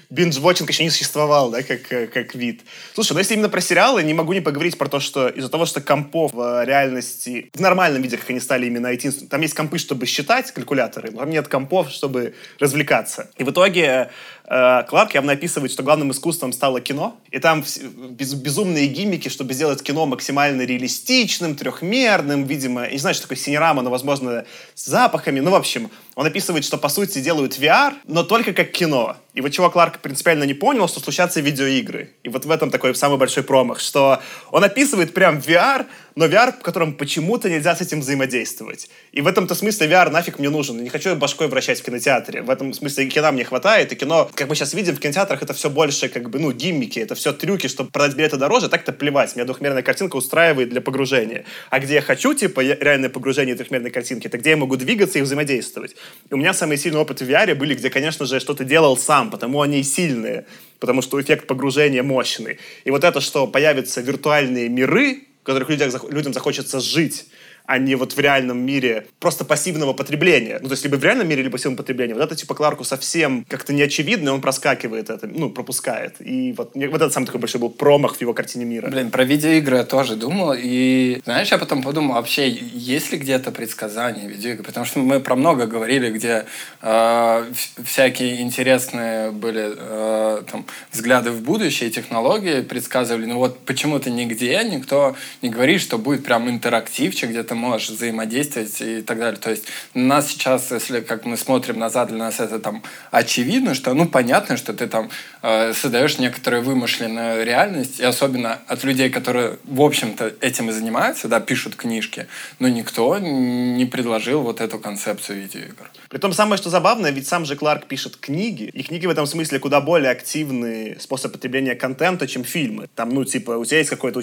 [0.10, 2.62] биндж-вотчинг еще не существовал, да, как, э, как вид.
[2.94, 5.66] Слушай, ну если именно про сериалы, не могу не поговорить про то, что из-за того,
[5.66, 9.78] что компов в реальности, в нормальном виде, как они стали именно IT, там есть компы,
[9.78, 13.30] чтобы считать, калькуляторы, но там нет компов, чтобы развлекаться.
[13.38, 14.10] И в итоге э,
[14.48, 17.66] Кларк явно описывает, что главным искусством стало кино, и там
[18.12, 23.82] без, безумные гиммики, чтобы сделать кино максимально реалистичным, трехмерным, видимо, не знаю, что такое синерама,
[23.82, 28.24] но, возможно, с запахами, ну, в общем, он описывает, что, по сути, делают VR, но
[28.24, 29.18] только как кино.
[29.34, 32.12] И вот чего Кларк принципиально не понял, что случатся видеоигры.
[32.24, 35.86] И вот в этом такой самый большой промах, что он описывает прям VR,
[36.18, 38.90] но VR, в котором почему-то нельзя с этим взаимодействовать.
[39.12, 40.82] И в этом-то смысле VR нафиг мне нужен.
[40.82, 42.42] Не хочу башкой вращать в кинотеатре.
[42.42, 45.54] В этом смысле кино мне хватает, и кино, как мы сейчас видим, в кинотеатрах это
[45.54, 49.36] все больше как бы, ну, гиммики, это все трюки, чтобы продать билеты дороже, так-то плевать.
[49.36, 51.46] Меня двухмерная картинка устраивает для погружения.
[51.70, 55.22] А где я хочу, типа, реальное погружение трехмерной картинки, это где я могу двигаться и
[55.22, 55.96] взаимодействовать.
[56.32, 59.30] И у меня самые сильные опыты в VR были, где, конечно же, что-то делал сам,
[59.30, 60.46] потому они сильные
[60.80, 62.60] потому что эффект погружения мощный.
[62.84, 67.26] И вот это, что появятся виртуальные миры, которых людям, людям захочется жить,
[67.68, 70.58] а не вот в реальном мире просто пассивного потребления.
[70.62, 72.14] Ну, то есть либо в реальном мире, либо пассивного потребления.
[72.14, 76.16] Вот это типа Кларку совсем как-то не очевидно, и он проскакивает это, ну, пропускает.
[76.20, 78.88] И вот, вот это самый такой большой был промах в его картине мира.
[78.88, 83.52] Блин, про видеоигры я тоже думал, и знаешь, я потом подумал, вообще, есть ли где-то
[83.52, 84.64] предсказания видеоигр?
[84.64, 86.46] Потому что мы про много говорили, где
[86.82, 87.46] э,
[87.84, 95.18] всякие интересные были э, там, взгляды в будущее, технологии предсказывали, ну вот почему-то нигде никто
[95.42, 99.40] не говорит, что будет прям интерактивчик, где-то можешь взаимодействовать и так далее.
[99.40, 103.94] То есть нас сейчас, если как мы смотрим назад, для нас это там очевидно, что,
[103.94, 105.10] ну, понятно, что ты там
[105.42, 111.28] э, создаешь некоторую вымышленную реальность, и особенно от людей, которые, в общем-то, этим и занимаются,
[111.28, 112.28] да, пишут книжки,
[112.60, 115.90] но никто не предложил вот эту концепцию видеоигр.
[116.10, 119.60] Притом самое, что забавное, ведь сам же Кларк пишет книги, и книги в этом смысле
[119.60, 122.88] куда более активный способ потребления контента, чем фильмы.
[122.96, 124.22] Там, ну, типа, у тебя есть какой-то...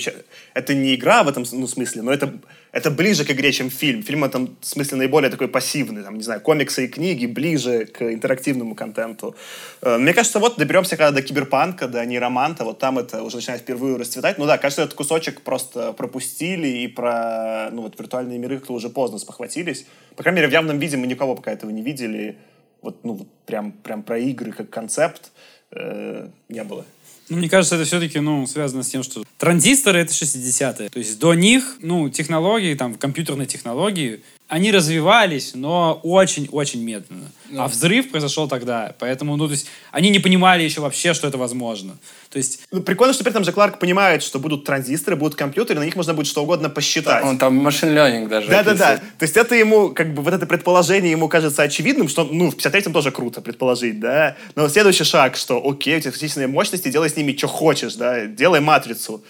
[0.54, 2.32] Это не игра в этом ну, смысле, но это,
[2.74, 4.02] это ближе к игре, чем фильм.
[4.02, 6.02] Фильм в этом смысле наиболее такой пассивный.
[6.02, 9.36] Там, не знаю, комиксы и книги ближе к интерактивному контенту.
[9.80, 13.62] Э, мне кажется, вот доберемся когда до киберпанка, до нейроманта, вот там это уже начинает
[13.62, 14.38] впервые расцветать.
[14.38, 18.88] Ну да, кажется, этот кусочек просто пропустили, и про ну, вот, виртуальные миры кто уже
[18.88, 19.86] поздно спохватились.
[20.16, 22.36] По крайней мере, в явном виде мы никого пока этого не видели.
[22.82, 25.30] Вот, ну, прям, прям про игры как концепт
[25.70, 26.84] э, не было.
[27.28, 30.88] Ну, мне кажется, это все-таки, ну, связано с тем, что транзисторы— это 60-е.
[30.90, 34.20] То есть до них, ну, технологии, там, компьютерные технологии,
[34.54, 37.28] они развивались, но очень-очень медленно.
[37.50, 37.62] Ну.
[37.62, 38.94] А взрыв произошел тогда.
[39.00, 41.96] Поэтому, ну, то есть, они не понимали еще вообще, что это возможно.
[42.30, 42.60] То есть...
[42.70, 45.96] Ну, прикольно, что при этом же Кларк понимает, что будут транзисторы, будут компьютеры, на них
[45.96, 47.24] можно будет что угодно посчитать.
[47.24, 48.98] он там машин ленинг даже Да-да-да.
[48.98, 52.54] То есть это ему, как бы, вот это предположение ему кажется очевидным, что, ну, в
[52.54, 54.36] 53-м тоже круто предположить, да.
[54.54, 58.26] Но следующий шаг, что, окей, у тебя физические мощности, делай с ними что хочешь, да,
[58.26, 59.24] делай матрицу.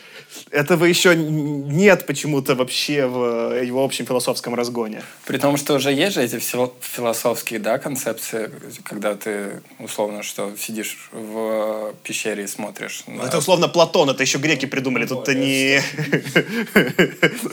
[0.50, 5.02] Этого еще нет почему-то вообще в его общем философском разгоне.
[5.26, 8.50] При том, что уже есть же эти философские, да, концепции,
[8.82, 13.04] когда ты, условно, что сидишь в пещере и смотришь.
[13.06, 13.22] На...
[13.22, 15.80] Это условно Платон, это еще греки придумали, тут-то не...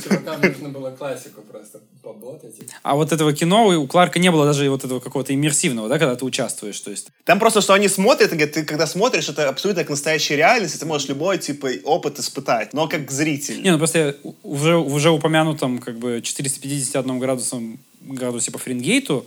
[0.04, 2.56] Чувакам нужно было классику просто поботать.
[2.84, 6.16] А вот этого кино у Кларка не было даже вот этого какого-то иммерсивного, да, когда
[6.16, 7.08] ты участвуешь, то есть...
[7.24, 11.08] Там просто, что они смотрят, ты когда смотришь, это абсолютно как настоящая реальность, ты можешь
[11.08, 13.62] любой, типа, опыт испытать, но как зритель.
[13.62, 19.26] Не, ну просто уже, уже упомянутым как бы 451 градусом градусе по Фаренгейту,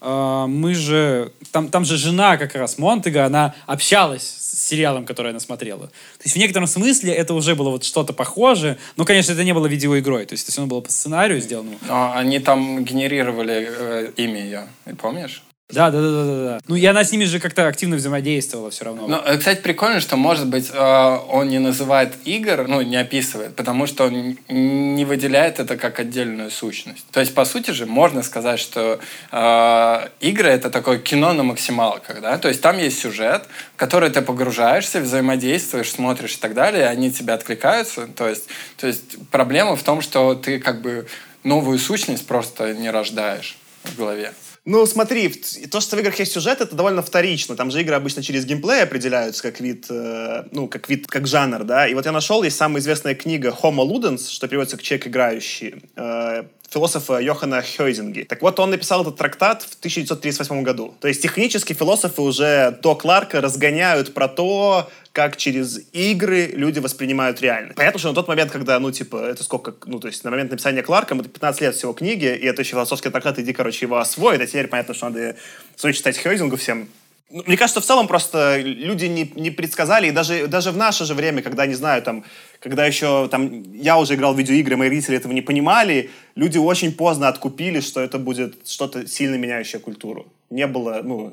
[0.00, 1.32] э, мы же...
[1.52, 5.86] Там, там же жена как раз Монтега, она общалась с сериалом, который она смотрела.
[5.86, 9.52] То есть в некотором смысле это уже было вот что-то похожее, но, конечно, это не
[9.52, 11.76] было видеоигрой, то есть, то есть оно было по сценарию сделано.
[11.86, 15.42] Но они там генерировали э, имя ее, помнишь?
[15.70, 16.60] Да, да, да, да, да.
[16.68, 19.08] Ну и она с ними же как-то активно взаимодействовала все равно.
[19.08, 23.56] Ну, э, кстати, прикольно, что, может быть, э, он не называет игр, ну, не описывает,
[23.56, 27.06] потому что он не выделяет это как отдельную сущность.
[27.12, 29.00] То есть, по сути же, можно сказать, что
[29.32, 32.36] э, игры— это такое кино на максималках, да?
[32.36, 36.86] То есть, там есть сюжет, в который ты погружаешься, взаимодействуешь, смотришь и так далее, и
[36.86, 38.06] они тебе откликаются.
[38.08, 41.06] То есть, то есть, проблема в том, что ты как бы
[41.42, 44.34] новую сущность просто не рождаешь в голове.
[44.66, 45.28] Ну, смотри,
[45.70, 47.54] то, что в играх есть сюжет, это довольно вторично.
[47.54, 51.64] Там же игры обычно через геймплей определяются как вид, э, ну, как вид, как жанр,
[51.64, 51.86] да.
[51.86, 55.82] И вот я нашел, есть самая известная книга Homo Ludens, что переводится к «Человек играющий»,
[55.96, 58.22] э, философа Йохана Хёйзинги.
[58.22, 60.94] Так вот, он написал этот трактат в 1938 году.
[60.98, 67.40] То есть технически философы уже до Кларка разгоняют про то, как через игры люди воспринимают
[67.40, 67.76] реальность.
[67.76, 70.50] Понятно, что на тот момент, когда, ну, типа, это сколько, ну, то есть на момент
[70.50, 73.98] написания Кларком, это 15 лет всего книги, и это еще философский трактат, иди, короче, его
[73.98, 75.36] освоить, а теперь понятно, что надо
[75.76, 76.88] свой читать Хейзингу всем.
[77.30, 81.04] Ну, мне кажется, в целом просто люди не, не предсказали, и даже, даже в наше
[81.04, 82.24] же время, когда, не знаю, там,
[82.58, 86.92] когда еще там я уже играл в видеоигры, мои родители этого не понимали, люди очень
[86.92, 90.26] поздно откупили, что это будет что-то сильно меняющее культуру.
[90.54, 91.32] Не было, ну,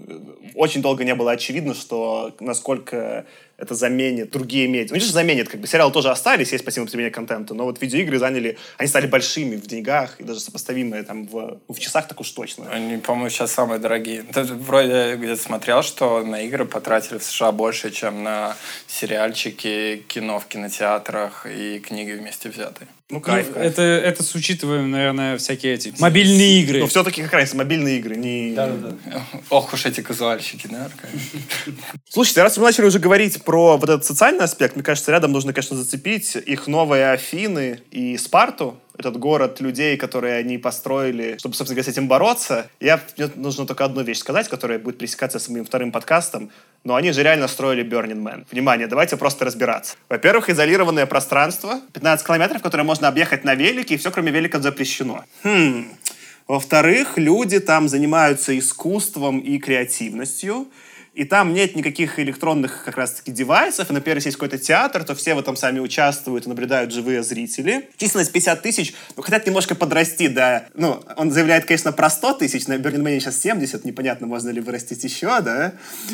[0.55, 4.95] очень долго не было очевидно, что насколько это заменит другие медиа.
[4.95, 8.17] Ну, что заменит, как бы сериалы тоже остались, есть пассивное потребление контента, но вот видеоигры
[8.17, 12.31] заняли, они стали большими в деньгах и даже сопоставимые там в, в часах так уж
[12.31, 12.65] точно.
[12.71, 14.23] Они, по-моему, сейчас самые дорогие.
[14.23, 18.55] Ты вроде где-то смотрел, что на игры потратили в США больше, чем на
[18.87, 22.87] сериальчики, кино в кинотеатрах и книги вместе взятые.
[23.11, 23.73] Ну, кайф, ну, кайф.
[23.73, 26.79] Это, это с учитываем, наверное, всякие эти мобильные игры.
[26.79, 28.53] Ну, все-таки как раз мобильные игры, не...
[28.55, 29.21] Да, да, да.
[29.49, 30.89] Ох уж эти казуальщики, да,
[32.09, 35.51] Слушайте, раз мы начали уже говорить про вот этот социальный аспект, мне кажется, рядом нужно,
[35.51, 41.75] конечно, зацепить их новые Афины и Спарту, этот город людей, которые они построили, чтобы, собственно
[41.75, 42.69] говоря, с этим бороться.
[42.79, 46.51] Я, мне нужно только одну вещь сказать, которая будет пересекаться с моим вторым подкастом.
[46.83, 48.45] Но они же реально строили Burning Man.
[48.51, 49.95] Внимание, давайте просто разбираться.
[50.09, 55.23] Во-первых, изолированное пространство, 15 километров, которое можно объехать на велике, и все, кроме велика, запрещено.
[55.43, 55.85] Хм.
[56.47, 60.67] Во-вторых, люди там занимаются искусством и креативностью
[61.21, 65.13] и там нет никаких электронных как раз-таки девайсов, и, например, если есть какой-то театр, то
[65.13, 67.89] все в этом сами участвуют и наблюдают живые зрители.
[67.97, 72.65] Численность 50 тысяч, ну, хотят немножко подрасти, да, ну, он заявляет, конечно, про 100 тысяч,
[72.65, 75.73] на Man сейчас 70, непонятно, можно ли вырастить еще, да,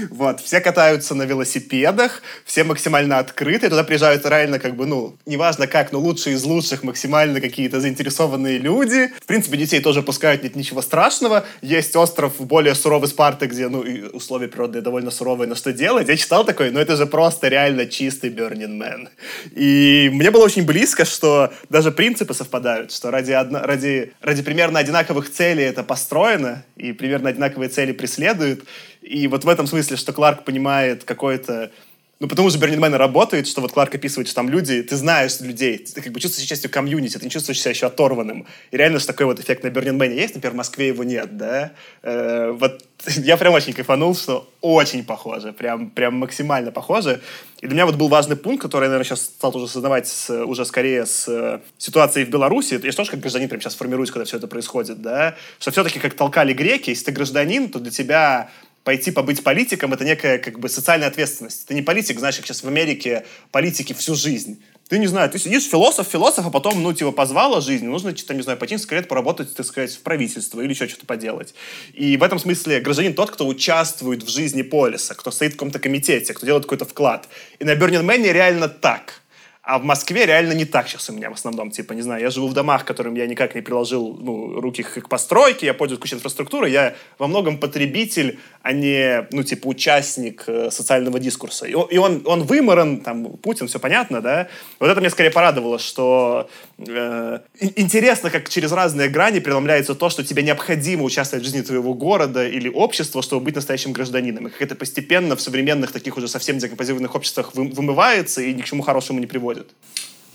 [0.09, 5.67] вот, все катаются на велосипедах, все максимально открыты, туда приезжают реально, как бы, ну, неважно
[5.67, 10.57] как, но лучшие из лучших, максимально какие-то заинтересованные люди, в принципе, детей тоже пускают, нет
[10.57, 15.73] ничего страшного, есть остров более суровый Спарты, где, ну, условия природы довольно суровый, но что
[15.73, 16.07] делать?
[16.07, 19.09] Я читал такой, ну это же просто реально чистый Burning Man.
[19.55, 24.79] И мне было очень близко, что даже принципы совпадают, что ради, одно, ради, ради примерно
[24.79, 28.63] одинаковых целей это построено, и примерно одинаковые цели преследуют.
[29.01, 31.71] И вот в этом смысле, что Кларк понимает какой-то
[32.19, 35.77] ну, потому что Man работает, что вот Кларк описывает, что там люди, ты знаешь людей,
[35.77, 38.47] ты как бы чувствуешь частью комьюнити, ты не чувствуешь себя еще оторванным.
[38.71, 41.73] И реально, что такой вот эффект на Man есть, например, в Москве его нет, да?
[42.01, 42.83] Э, вот
[43.17, 47.21] я прям очень кайфанул, что очень похоже, прям, прям максимально похоже.
[47.61, 50.43] И для меня вот был важный пункт, который я, наверное, сейчас стал уже осознавать с,
[50.43, 52.79] уже скорее с э, ситуацией в Беларуси.
[52.81, 55.35] Я же тоже как гражданин прямо сейчас формируюсь, когда все это происходит, да?
[55.59, 58.49] Что все-таки как толкали греки, если ты гражданин, то для тебя
[58.87, 61.67] пойти побыть политиком— это некая как бы социальная ответственность.
[61.67, 64.63] Ты не политик, знаешь, как сейчас в Америке политики всю жизнь.
[64.87, 68.33] Ты не знаю, ты сидишь философ, философ, а потом, ну, типа, позвала жизнь, нужно, что-то,
[68.33, 71.53] не знаю, пойти несколько лет поработать, так сказать, в правительство или еще что-то поделать.
[71.91, 75.79] И в этом смысле гражданин тот, кто участвует в жизни полиса, кто стоит в каком-то
[75.79, 77.27] комитете, кто делает какой-то вклад.
[77.59, 79.21] И на Burning Man реально так.
[79.67, 81.71] А в Москве реально не так сейчас у меня в основном.
[81.71, 85.09] Типа, не знаю, я живу в домах, которым я никак не приложил ну, руки к
[85.09, 90.71] постройке, я пользуюсь кучей инфраструктуры, я во многом потребитель, а не, ну, типа, участник э,
[90.71, 91.65] социального дискурса.
[91.65, 94.47] И, он, он, выморан, там, Путин, все понятно, да?
[94.79, 100.23] Вот это мне скорее порадовало, что э, интересно, как через разные грани преломляется то, что
[100.23, 104.47] тебе необходимо участвовать в жизни твоего города или общества, чтобы быть настоящим гражданином.
[104.47, 108.61] И как это постепенно в современных таких уже совсем декомпозированных обществах вы, вымывается и ни
[108.61, 109.75] к чему хорошему не приводит происходит.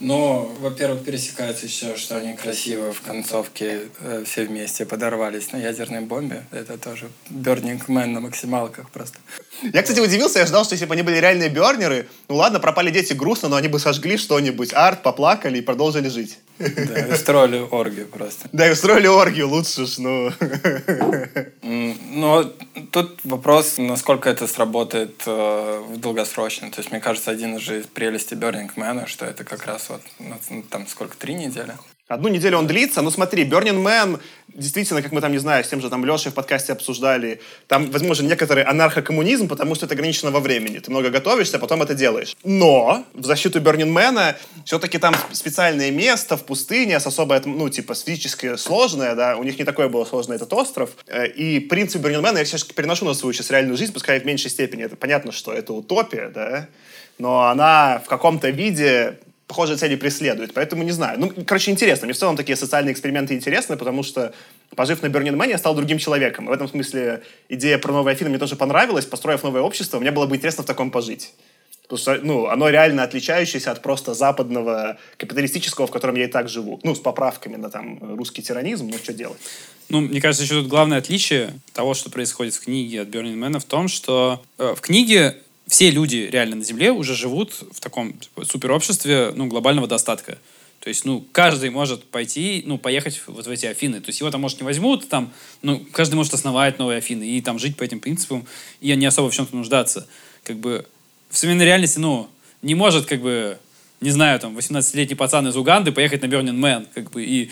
[0.03, 6.01] Ну, во-первых, пересекается еще, что они красиво в концовке э, все вместе подорвались на ядерной
[6.01, 6.45] бомбе.
[6.51, 9.19] Это тоже Burning Man на максималках просто.
[9.63, 12.91] Я, кстати, удивился, я ждал, что если бы они были реальные бернеры, ну ладно, пропали
[12.91, 16.39] дети грустно, но они бы сожгли что-нибудь, арт, поплакали и продолжили жить.
[16.59, 18.49] Да, устроили оргию просто.
[18.53, 20.33] Да, и устроили оргию лучше ж, ну.
[21.63, 22.53] Но
[22.91, 26.71] тут вопрос, насколько это сработает э, в долгосрочно.
[26.71, 30.03] То есть, мне кажется, один из прелестей Burning Man, что это как раз вот,
[30.51, 31.75] ну, там сколько, три недели?
[32.09, 33.01] Одну неделю он длится.
[33.01, 36.31] Ну смотри, Burning Man, действительно, как мы там, не знаю, с тем же там Лешей
[36.31, 40.79] в подкасте обсуждали, там возможен некоторый анархокоммунизм, потому что это ограничено во времени.
[40.79, 42.37] Ты много готовишься, а потом это делаешь.
[42.45, 44.35] Но в защиту Burning Man
[44.67, 49.59] все-таки там специальное место в пустыне с особой, ну, типа, физически сложное, да, у них
[49.59, 50.91] не такое было сложное этот остров.
[51.07, 54.27] Э, и принцип Burning Man я все-таки переношу на свою сейчас реальную жизнь, пускай в
[54.27, 54.85] меньшей степени.
[54.85, 56.69] Это понятно, что это утопия, да,
[57.19, 59.19] но она в каком-то виде
[59.53, 60.55] похожие цели преследует.
[60.55, 61.21] Поэтому не знаю.
[61.21, 62.07] Ну, короче, интересно.
[62.07, 64.33] Мне в целом такие социальные эксперименты интересны, потому что,
[64.75, 66.47] пожив на Burning Man, я стал другим человеком.
[66.47, 69.05] В этом смысле идея про новые Афины мне тоже понравилась.
[69.05, 71.35] Построив новое общество, мне было бы интересно в таком пожить.
[71.83, 76.49] Потому что, ну, оно реально отличающееся от просто западного капиталистического, в котором я и так
[76.49, 76.81] живу.
[76.83, 79.39] Ну, с поправками на там русский тиранизм, ну, что делать?
[79.91, 83.65] Ну, мне кажется, еще тут главное отличие того, что происходит в книге от Man, в
[83.65, 85.37] том, что э, в книге
[85.73, 90.37] все люди реально на Земле уже живут в таком типа, суперобществе ну, глобального достатка.
[90.81, 94.03] То есть, ну, каждый может пойти, ну, поехать вот в эти Афины.
[94.03, 95.33] То есть его там, может, не возьмут, там,
[95.63, 98.45] ну, каждый может основать новые Афины и там жить по этим принципам,
[98.83, 100.07] и не особо в чем-то нуждаться.
[100.45, 100.85] Как бы
[101.31, 102.29] в современной реальности, ну,
[102.61, 103.59] не может, как бы,
[104.03, 107.51] не знаю, там, 18-летний пацан из Уганды поехать на Burning Man, как бы, и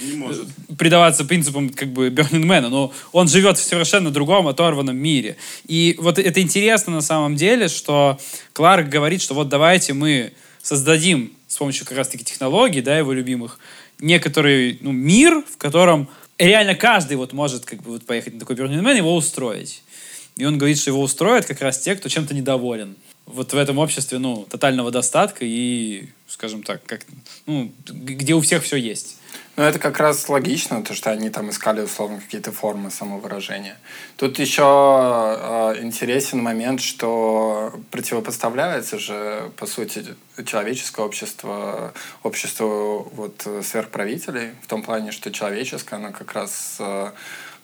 [0.76, 5.36] предаваться принципам, как бы, Burning Man, но он живет в совершенно другом, оторванном мире.
[5.66, 8.18] И вот это интересно на самом деле, что
[8.52, 13.58] Кларк говорит, что вот давайте мы создадим с помощью как раз-таки технологий, да, его любимых,
[14.00, 18.56] некоторый, ну, мир, в котором реально каждый вот может, как бы, вот поехать на такой
[18.56, 19.82] Burning Man, его устроить.
[20.36, 23.78] И он говорит, что его устроят как раз те, кто чем-то недоволен вот в этом
[23.78, 27.02] обществе, ну, тотального достатка и, скажем так, как,
[27.46, 29.16] ну, где у всех все есть.
[29.56, 33.76] Ну, это как раз логично, то, что они там искали, условно, какие-то формы самовыражения.
[34.16, 40.04] Тут еще э, интересен момент, что противопоставляется же, по сути,
[40.46, 47.10] человеческое общество обществу вот, сверхправителей, в том плане, что человеческое, оно как раз э,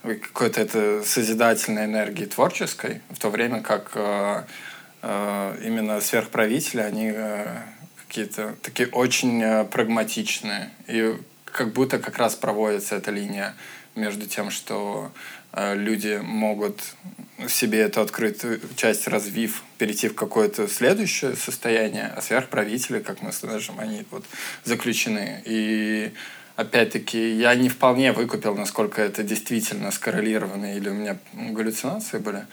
[0.03, 4.43] какой-то это созидательной энергии творческой, в то время как э,
[5.65, 7.47] именно сверхправители, они э,
[8.07, 10.71] какие-то такие очень э, прагматичные.
[10.89, 11.15] И
[11.45, 13.55] как будто как раз проводится эта линия
[13.95, 15.11] между тем, что
[15.55, 16.83] люди могут
[17.49, 23.79] себе эту открытую часть развив, перейти в какое-то следующее состояние, а сверхправители, как мы скажем,
[23.79, 24.27] они вот
[24.65, 25.43] заключены.
[25.47, 26.13] И
[26.57, 32.47] опять-таки, я не вполне выкупил, насколько это действительно скоррелировано, или у меня галлюцинации были.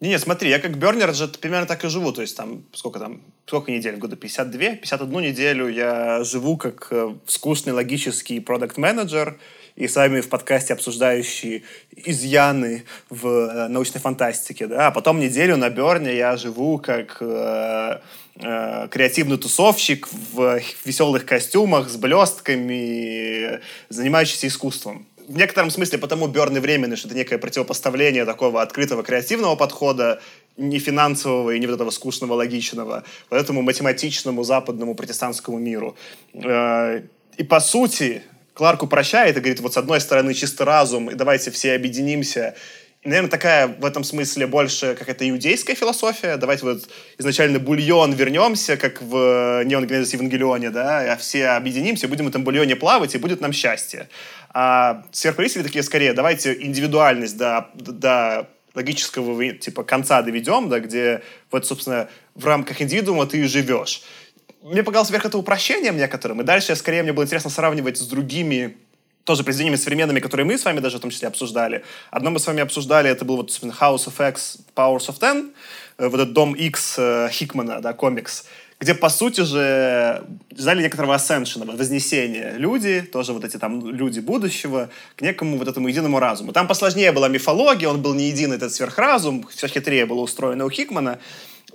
[0.00, 2.10] Не, смотри, я как бернер же примерно так и живу.
[2.12, 4.16] То есть там, сколько там, сколько недель в году?
[4.16, 4.76] 52?
[4.76, 9.38] 51 неделю я живу как э, скучный логический продукт-менеджер,
[9.76, 11.62] и с вами в подкасте обсуждающие
[11.94, 18.00] изъяны в э, научной фантастике, да, а потом неделю на Берне я живу как э,
[18.36, 23.60] э, креативный тусовщик в веселых костюмах с блестками,
[23.90, 29.04] занимающийся искусством в некотором смысле потому Берн и временный, что это некое противопоставление такого открытого
[29.04, 30.20] креативного подхода,
[30.56, 35.96] не финансового и не вот этого скучного, логичного, вот этому математичному западному протестантскому миру.
[36.34, 37.02] Э,
[37.36, 38.22] и по сути,
[38.54, 42.56] Кларк упрощает и говорит, вот с одной стороны чистый разум, и давайте все объединимся,
[43.04, 46.36] наверное, такая в этом смысле больше какая-то иудейская философия.
[46.36, 46.88] Давайте вот
[47.18, 52.44] изначально бульон вернемся, как в Неон Генезис Евангелионе, да, а все объединимся, будем в этом
[52.44, 54.08] бульоне плавать, и будет нам счастье.
[54.52, 61.66] А сверхправители такие скорее, давайте индивидуальность до, до логического типа конца доведем, да, где вот,
[61.66, 64.02] собственно, в рамках индивидуума ты живешь.
[64.62, 68.76] Мне показалось вверх это упрощением некоторым, и дальше скорее мне было интересно сравнивать с другими
[69.24, 71.84] тоже произведениями современными, которые мы с вами даже в том числе обсуждали.
[72.10, 75.52] Одно мы с вами обсуждали, это был вот, собственно, House of X, Powers of Ten,
[75.98, 78.46] э, вот этот Дом X э, Хикмана, да, комикс,
[78.80, 80.24] где, по сути же,
[80.56, 82.54] ждали некоторого ассеншена, вознесения.
[82.56, 86.52] Люди, тоже вот эти там люди будущего, к некому вот этому единому разуму.
[86.52, 90.70] Там посложнее была мифология, он был не единый этот сверхразум, все хитрее было устроено у
[90.70, 91.18] Хикмана.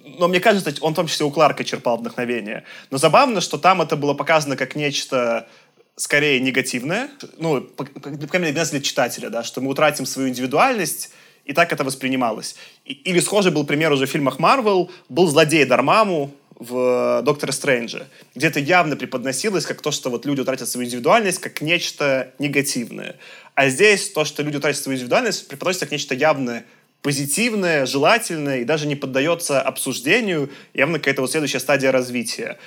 [0.03, 2.63] Но мне кажется, он в том числе у Кларка черпал вдохновение.
[2.89, 5.47] Но забавно, что там это было показано как нечто
[5.95, 11.11] скорее негативное, ну, по, крайней мере, для читателя, да, что мы утратим свою индивидуальность,
[11.45, 12.55] и так это воспринималось.
[12.83, 18.07] И, или схожий был пример уже в фильмах Марвел, был злодей Дармаму, в «Докторе Стрэнджа»,
[18.33, 23.17] где это явно преподносилось как то, что вот люди утратят свою индивидуальность, как нечто негативное.
[23.55, 26.63] А здесь то, что люди утратят свою индивидуальность, преподносится как нечто явно
[27.01, 32.57] позитивное, желательное и даже не поддается обсуждению, явно какая-то вот следующая стадия развития.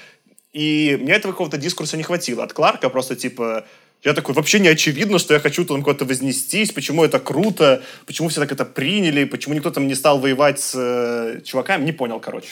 [0.52, 2.44] И мне этого какого-то дискурса не хватило.
[2.44, 3.66] От Кларка просто типа
[4.04, 8.28] я такой, вообще не очевидно, что я хочу там куда-то вознестись, почему это круто, почему
[8.28, 12.20] все так это приняли, почему никто там не стал воевать с э, чуваками, не понял,
[12.20, 12.50] короче.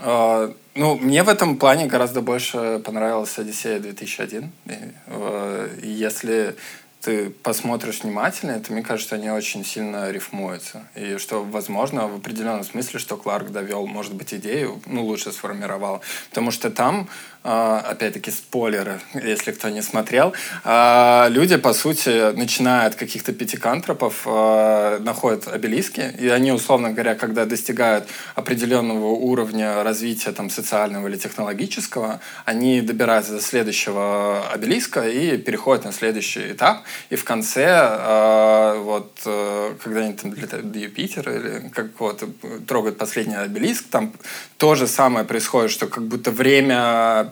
[0.00, 4.48] Uh, ну, мне в этом плане гораздо больше понравилась «Одиссея 2001».
[4.66, 4.70] И,
[5.08, 6.56] uh, если
[7.02, 10.86] ты посмотришь внимательно, то мне кажется, они очень сильно рифмуются.
[10.94, 16.00] И что, возможно, в определенном смысле, что Кларк довел, может быть, идею, ну, лучше сформировал.
[16.30, 17.06] Потому что там а,
[17.44, 20.32] опять-таки спойлеры, если кто не смотрел,
[20.64, 27.14] а, люди, по сути, начиная от каких-то пятикантропов, а, находят обелиски, и они, условно говоря,
[27.14, 35.36] когда достигают определенного уровня развития там, социального или технологического, они добираются до следующего обелиска и
[35.36, 41.32] переходят на следующий этап, и в конце, вот, э, когда они там летают до Юпитера
[41.32, 42.22] или как вот
[42.66, 44.12] трогают последний обелиск, там
[44.58, 47.31] то же самое происходит, что как будто время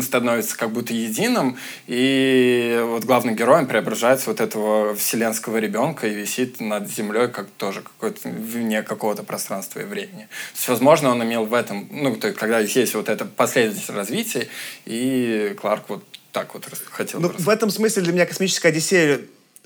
[0.00, 6.60] становится как будто единым, и вот главным героем преображается вот этого вселенского ребенка и висит
[6.60, 10.28] над землей как тоже какой-то вне какого-то пространства и времени.
[10.52, 13.90] То есть, возможно, он имел в этом, ну, то есть, когда есть вот это последовательность
[13.90, 14.48] развития,
[14.86, 17.20] и Кларк вот так вот хотел.
[17.20, 19.20] Ну, в этом смысле для меня «Космическая Одиссея»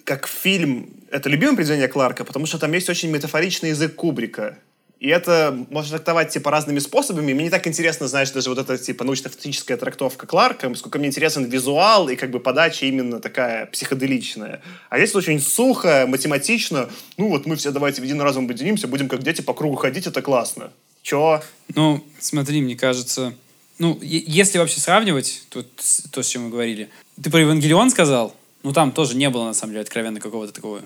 [0.05, 4.59] как фильм— это любимое произведение Кларка, потому что там есть очень метафоричный язык Кубрика.
[5.07, 7.33] И это можно трактовать, типа, разными способами.
[7.33, 11.45] Мне не так интересно, знаешь, даже вот эта, типа, научно-фантастическая трактовка Кларка, сколько мне интересен
[11.45, 14.63] визуал и, как бы, подача именно такая психоделичная.
[14.91, 16.91] А здесь очень сухо, математично.
[17.19, 20.09] Ну, вот мы все давайте в единый разум объединимся, будем как дети по кругу ходить,
[20.09, 20.73] это классно.
[21.03, 21.41] Чё?
[21.77, 23.33] Ну, смотри, мне кажется...
[23.79, 25.65] Ну, если вообще сравнивать то,
[26.11, 26.89] то, с чем мы говорили.
[27.23, 28.35] Ты про Евангелион сказал?
[28.65, 30.83] Ну, там тоже не было, на самом деле, откровенно какого-то такого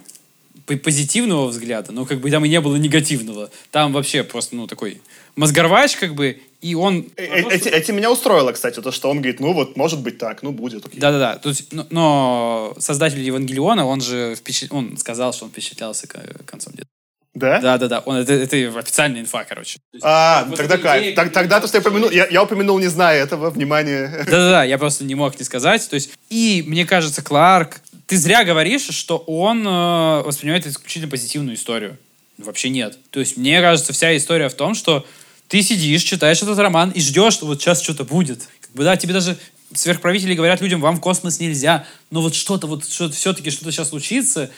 [0.67, 3.51] позитивного взгляда, но как бы там и не было негативного.
[3.71, 5.01] Там вообще просто, ну, такой
[5.37, 7.07] мозгорвач, как бы, и он...
[7.17, 10.43] Э, эти, эти меня устроило, кстати, то, что он говорит, ну вот, может быть так,
[10.43, 10.85] ну будет.
[10.93, 11.41] Да-да-да.
[11.45, 14.73] Есть, но, создатель Евангелиона, он же впечат...
[14.73, 16.91] он сказал, что он впечатлялся концом детства.
[17.33, 17.61] Да?
[17.61, 17.99] Да, да, да.
[18.01, 19.79] Он, это, это официальная инфа, короче.
[20.03, 21.15] А, вот тогда кайф.
[21.15, 24.25] Так, тогда то, что я упомянул, я, я упомянул, не зная этого, внимание.
[24.27, 25.89] Да, да, да, я просто не мог не сказать.
[25.89, 27.81] То есть, и мне кажется, Кларк
[28.11, 31.97] ты зря говоришь, что он э, воспринимает исключительно позитивную историю.
[32.39, 32.99] Вообще нет.
[33.11, 35.07] То есть, мне кажется, вся история в том, что
[35.47, 38.49] ты сидишь, читаешь этот роман и ждешь, что вот сейчас что-то будет.
[38.63, 39.39] Как бы, да, тебе даже
[39.73, 43.91] сверхправители говорят людям, вам в космос нельзя, но вот что-то, вот что все-таки что-то сейчас
[43.91, 44.51] случится,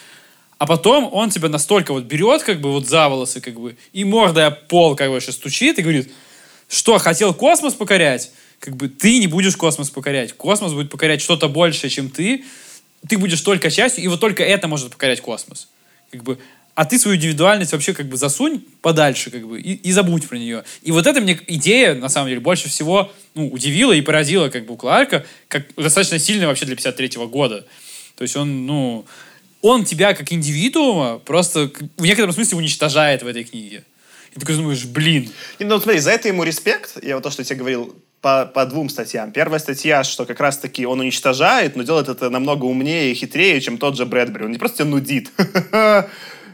[0.56, 4.04] а потом он тебя настолько вот берет, как бы вот за волосы, как бы, и
[4.04, 6.10] мордой об пол, как бы, сейчас стучит и говорит,
[6.70, 8.30] что, хотел космос покорять?
[8.60, 10.32] Как бы ты не будешь космос покорять.
[10.32, 12.46] Космос будет покорять что-то большее, чем ты,
[13.08, 15.68] ты будешь только частью, и вот только это может покорять космос.
[16.10, 16.38] Как бы,
[16.74, 20.36] а ты свою индивидуальность вообще как бы засунь подальше, как бы, и, и забудь про
[20.36, 20.64] нее.
[20.82, 24.66] И вот эта мне идея, на самом деле, больше всего ну, удивила и поразила как
[24.66, 27.66] бы у Кларка, как достаточно сильная вообще для 53 года.
[28.16, 29.04] То есть он, ну,
[29.60, 33.84] он тебя как индивидуума просто в некотором смысле уничтожает в этой книге.
[34.30, 35.30] И ты такой думаешь, блин.
[35.58, 37.02] И, ну, смотри, за это ему респект.
[37.02, 39.32] Я вот то, что я тебе говорил, по, по двум статьям.
[39.32, 43.78] Первая статья, что как раз-таки он уничтожает, но делает это намного умнее и хитрее, чем
[43.78, 44.44] тот же Брэдбери.
[44.44, 45.30] Он не просто тебя нудит.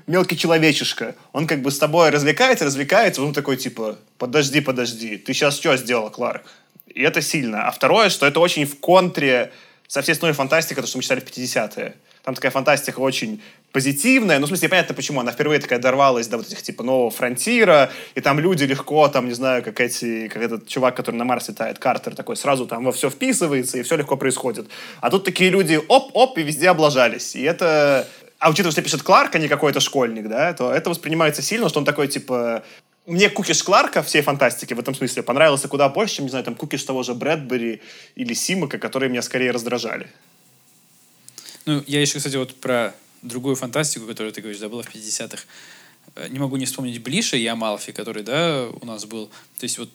[0.07, 1.15] Мелкий человечишка.
[1.33, 5.77] Он как бы с тобой развлекается, развлекается, он такой типа, подожди, подожди, ты сейчас что
[5.77, 6.43] сделал, Кларк?
[6.87, 7.69] И это сильно.
[7.69, 9.53] А второе, что это очень в контре
[9.87, 11.95] со всей основной фантастикой, то, что мы читали в 50-е.
[12.29, 13.41] Там такая фантастика очень
[13.73, 14.39] позитивная.
[14.39, 15.21] Ну, в смысле, понятно, почему.
[15.21, 19.29] Она впервые такая дорвалась до вот этих, типа, нового фронтира, и там люди легко, там,
[19.29, 22.85] не знаю, как эти, как этот чувак, который на Марс летает, Картер такой, сразу там
[22.85, 24.67] во все вписывается, и все легко происходит.
[25.01, 27.35] А тут такие люди, оп-оп, и везде облажались.
[27.35, 28.07] И это...
[28.39, 31.79] А учитывая, что пишет Кларк, а не какой-то школьник, да, то это воспринимается сильно, что
[31.79, 32.63] он такой, типа,
[33.07, 36.57] мне кукиш Кларка всей фантастики в этом смысле понравился куда больше, чем, не знаю, там
[36.57, 37.81] кукиш того же Брэдбери
[38.17, 40.09] или Симака, которые меня скорее раздражали.
[41.69, 45.43] Ну, я еще, кстати, вот про другую фантастику, которую ты говоришь, да, была в 50-х.
[46.15, 49.27] Э, не могу не вспомнить Блиша и Амалфи, который, да, у нас был.
[49.59, 49.91] То есть вот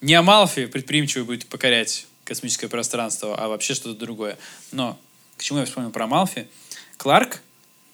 [0.00, 4.36] не Амалфи предприимчивый будет покорять космическое пространство, а вообще что-то другое.
[4.72, 4.98] Но
[5.36, 6.48] к чему я вспомнил про Амалфи?
[6.96, 7.42] Кларк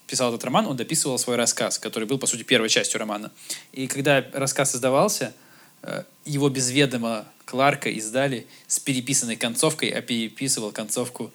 [0.06, 3.30] писал этот роман, он дописывал свой рассказ, который был, по сути, первой частью романа.
[3.72, 5.34] И когда рассказ издавался,
[5.82, 11.30] э, его без ведома Кларка издали с переписанной концовкой, а переписывал концовку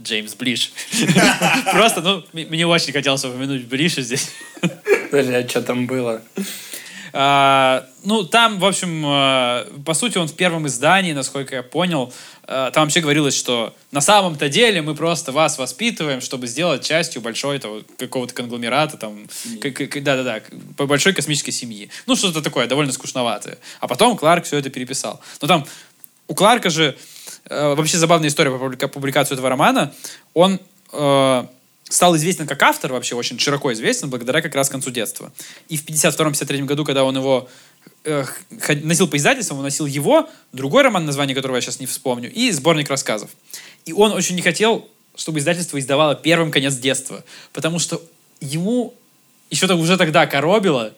[0.00, 0.72] Джеймс Блиш.
[1.72, 4.30] Просто, ну, мне очень хотелось упомянуть Блиша здесь.
[5.10, 6.22] Подожди, а что там было?
[7.16, 12.12] А, ну, там, в общем, а, по сути, он в первом издании, насколько я понял,
[12.42, 17.22] а, там вообще говорилось, что на самом-то деле мы просто вас воспитываем, чтобы сделать частью
[17.22, 20.42] большой того, какого-то конгломерата, там, да-да-да,
[20.76, 21.88] по большой космической семьи.
[22.06, 23.58] Ну, что-то такое, довольно скучноватое.
[23.78, 25.20] А потом Кларк все это переписал.
[25.40, 25.66] Но там
[26.26, 26.96] у Кларка же
[27.48, 29.92] вообще забавная история по публикацию этого романа.
[30.32, 30.60] Он
[30.92, 31.46] э,
[31.88, 35.32] стал известен как автор, вообще очень широко известен, благодаря как раз концу детства.
[35.68, 37.48] И в 52-53 году, когда он его
[38.04, 38.24] э,
[38.82, 42.50] носил по издательствам, он носил его, другой роман, название которого я сейчас не вспомню, и
[42.50, 43.30] сборник рассказов.
[43.84, 48.02] И он очень не хотел, чтобы издательство издавало первым конец детства, потому что
[48.40, 48.94] ему
[49.50, 50.92] еще уже тогда коробило,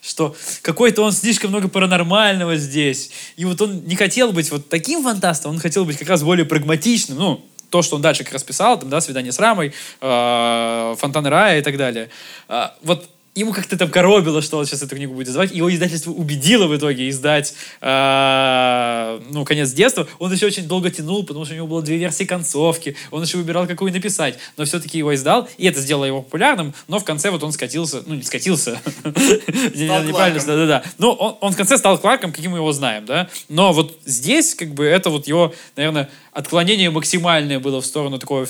[0.00, 3.10] что какой-то он слишком много паранормального здесь.
[3.36, 6.46] И вот он не хотел быть вот таким фантастом, он хотел быть как раз более
[6.46, 7.18] прагматичным.
[7.18, 11.28] Ну, то, что он дальше как раз писал, там, да, «Свидание с Рамой», э, «Фонтаны
[11.28, 12.08] рая» и так далее.
[12.48, 13.08] Э, вот
[13.38, 15.52] ему как-то там коробило, что он сейчас эту книгу будет издавать.
[15.52, 20.08] Его издательство убедило в итоге издать, э, ну, «Конец детства».
[20.18, 22.96] Он еще очень долго тянул, потому что у него было две версии концовки.
[23.10, 24.38] Он еще выбирал, какую написать.
[24.56, 26.74] Но все-таки его издал, и это сделало его популярным.
[26.88, 28.80] Но в конце вот он скатился, ну, не скатился.
[29.04, 30.82] Неправильно, да-да-да.
[30.98, 33.28] Но он в конце стал Кларком, каким мы его знаем, да.
[33.48, 38.46] Но вот здесь, как бы, это вот его, наверное, отклонение максимальное было в сторону такого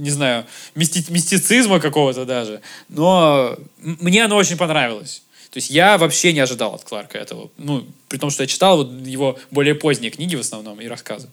[0.00, 2.60] не знаю, мисти мистицизма какого-то даже.
[2.88, 5.22] Но мне оно очень понравилось.
[5.50, 7.50] То есть я вообще не ожидал от Кларка этого.
[7.58, 11.28] Ну, при том, что я читал вот его более поздние книги в основном и рассказы.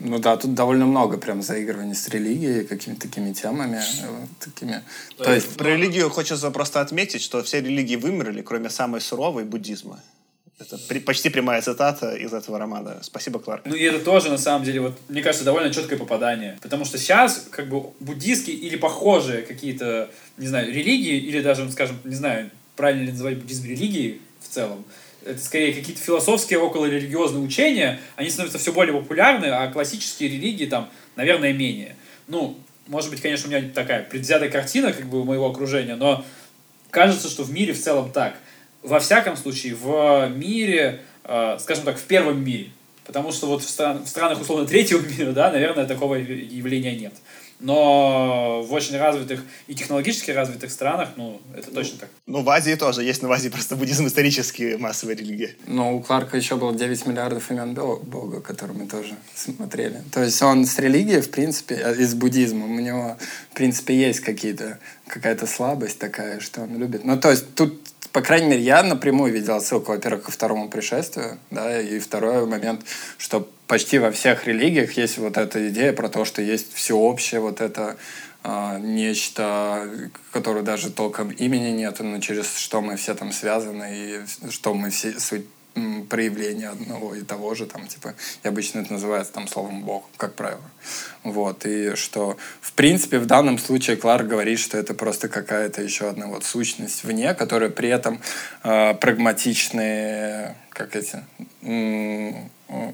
[0.00, 3.80] Ну да, тут довольно много прям заигрываний с религией, какими-то такими темами.
[4.02, 4.82] Э, такими.
[5.16, 5.56] То есть...
[5.56, 10.02] Про религию хочется просто отметить, что все религии вымерли, кроме самой суровой буддизма.
[10.58, 12.98] Это при, почти прямая цитата из этого романа.
[13.02, 13.62] Спасибо, Кларк.
[13.64, 16.58] Ну и это тоже, на самом деле, вот, мне кажется, довольно четкое попадание.
[16.62, 21.98] Потому что сейчас, как бы, буддийские или похожие какие-то, не знаю, религии, или даже, скажем,
[22.04, 24.84] не знаю, правильно ли называть буддизм религией в целом,
[25.24, 30.66] это скорее какие-то философские около религиозные учения, они становятся все более популярны, а классические религии
[30.66, 31.96] там, наверное, менее.
[32.28, 36.24] Ну, может быть, конечно, у меня такая предвзятая картина как бы моего окружения, но
[36.90, 38.36] кажется, что в мире в целом так
[38.84, 42.68] во всяком случае, в мире, э, скажем так, в первом мире.
[43.04, 47.14] Потому что вот в, стран, в странах, условно, третьего мира, да, наверное, такого явления нет.
[47.60, 52.10] Но в очень развитых и технологически развитых странах, ну, это ну, точно так.
[52.26, 55.54] Ну, в Азии тоже есть, но в Азии просто буддизм исторически массовая религия.
[55.66, 60.02] Ну, у Кларка еще было 9 миллиардов имен Бога, которые мы тоже смотрели.
[60.12, 63.16] То есть он с религией, в принципе, э, и с буддизмом, у него,
[63.52, 67.04] в принципе, есть какие-то какая-то слабость такая, что он любит.
[67.04, 71.36] Ну, то есть тут по крайней мере, я напрямую видел ссылку, во-первых, ко второму пришествию,
[71.50, 72.82] да, и второй момент,
[73.18, 77.60] что почти во всех религиях есть вот эта идея про то, что есть всеобщее вот
[77.60, 77.96] это
[78.44, 79.90] э, нечто,
[80.30, 84.90] которое даже толком имени нет, но через что мы все там связаны, и что мы
[84.90, 85.46] все суть
[86.08, 90.34] проявление одного и того же, там, типа, и обычно это называется там словом Бог, как
[90.34, 90.70] правило.
[91.22, 96.08] Вот, и что, в принципе, в данном случае Кларк говорит, что это просто какая-то еще
[96.08, 98.20] одна вот сущность вне, которая при этом
[98.62, 101.24] э, прагматичные, как эти,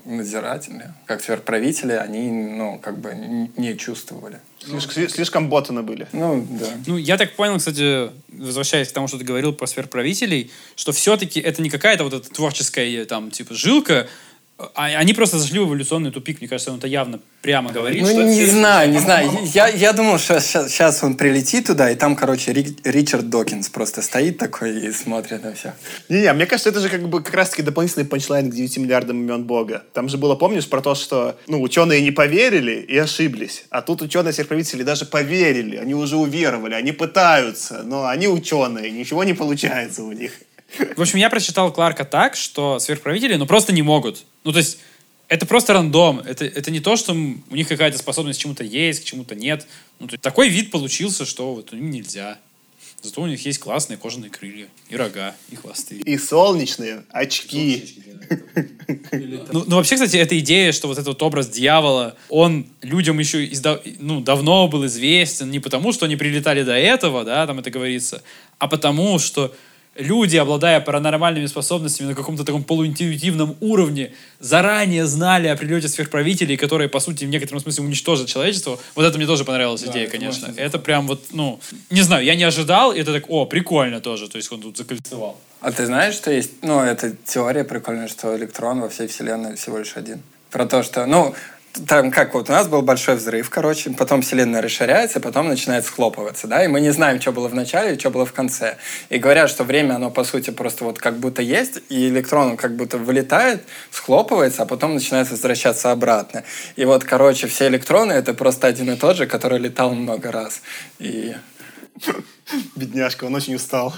[0.05, 3.15] надзиратели, как сверхправители, они, ну, как бы
[3.57, 4.41] не чувствовали.
[4.59, 6.07] Слишком, слишком ботаны были.
[6.13, 6.67] Ну, да.
[6.87, 11.41] Ну, я так понял, кстати, возвращаясь к тому, что ты говорил про сверхправителей, что все-таки
[11.41, 14.09] это не какая-то вот эта творческая, там, типа, жилка,
[14.75, 16.41] они просто зашли в эволюционный тупик.
[16.41, 18.03] Мне кажется, он это явно прямо говорит.
[18.03, 18.53] Ну, что не это...
[18.53, 19.31] знаю, не знаю.
[19.55, 24.03] Я, я думал, что сейчас, сейчас он прилетит туда, и там, короче, Ричард Докинс просто
[24.03, 25.75] стоит такой и смотрит на всех.
[26.09, 29.45] Не-не, мне кажется, это же как бы как раз-таки дополнительный панчлайн к 9 миллиардам имен
[29.45, 29.85] Бога.
[29.93, 33.65] Там же было, помнишь, про то, что ну, ученые не поверили и ошиблись.
[33.71, 35.77] А тут ученые всех правителей даже поверили.
[35.77, 40.33] Они уже уверовали, они пытаются, но они ученые, ничего не получается у них.
[40.97, 44.25] В общем, я прочитал Кларка так, что сверхправители, ну, просто не могут.
[44.45, 44.79] Ну, то есть,
[45.29, 46.21] это просто рандом.
[46.21, 49.67] Это, это не то, что у них какая-то способность к чему-то есть, к чему-то нет.
[49.99, 52.39] Ну, то есть, такой вид получился, что вот им нельзя.
[53.03, 55.97] Зато у них есть классные кожаные крылья, и рога, и хвосты.
[55.97, 58.05] И солнечные очки.
[59.53, 63.51] Ну, ну, вообще, кстати, эта идея, что вот этот вот образ дьявола, он людям еще
[63.99, 68.23] ну, давно был известен не потому, что они прилетали до этого, да, там это говорится,
[68.59, 69.55] а потому, что
[70.01, 76.89] люди, обладая паранормальными способностями на каком-то таком полуинтуитивном уровне, заранее знали о прилете сверхправителей, которые,
[76.89, 78.79] по сути, в некотором смысле уничтожат человечество.
[78.95, 80.49] Вот это мне тоже понравилась да, идея, это конечно.
[80.49, 80.61] Можно...
[80.61, 84.29] Это прям вот, ну, не знаю, я не ожидал, и это так, о, прикольно тоже,
[84.29, 85.39] то есть он тут закольцевал.
[85.61, 89.79] А ты знаешь, что есть, ну, эта теория прикольная, что электрон во всей Вселенной всего
[89.79, 90.23] лишь один.
[90.51, 91.35] Про то, что, ну,
[91.87, 96.47] там как вот у нас был большой взрыв, короче, потом Вселенная расширяется, потом начинает схлопываться,
[96.47, 98.77] да, и мы не знаем, что было в начале и что было в конце.
[99.09, 102.77] И говорят, что время, оно по сути просто вот как будто есть, и электрон как
[102.77, 106.45] будто вылетает, схлопывается, а потом начинает возвращаться обратно.
[106.77, 110.63] И вот, короче, все электроны— это просто один и тот же, который летал много раз.
[110.99, 111.35] И
[112.75, 113.95] Бедняжка, он очень устал.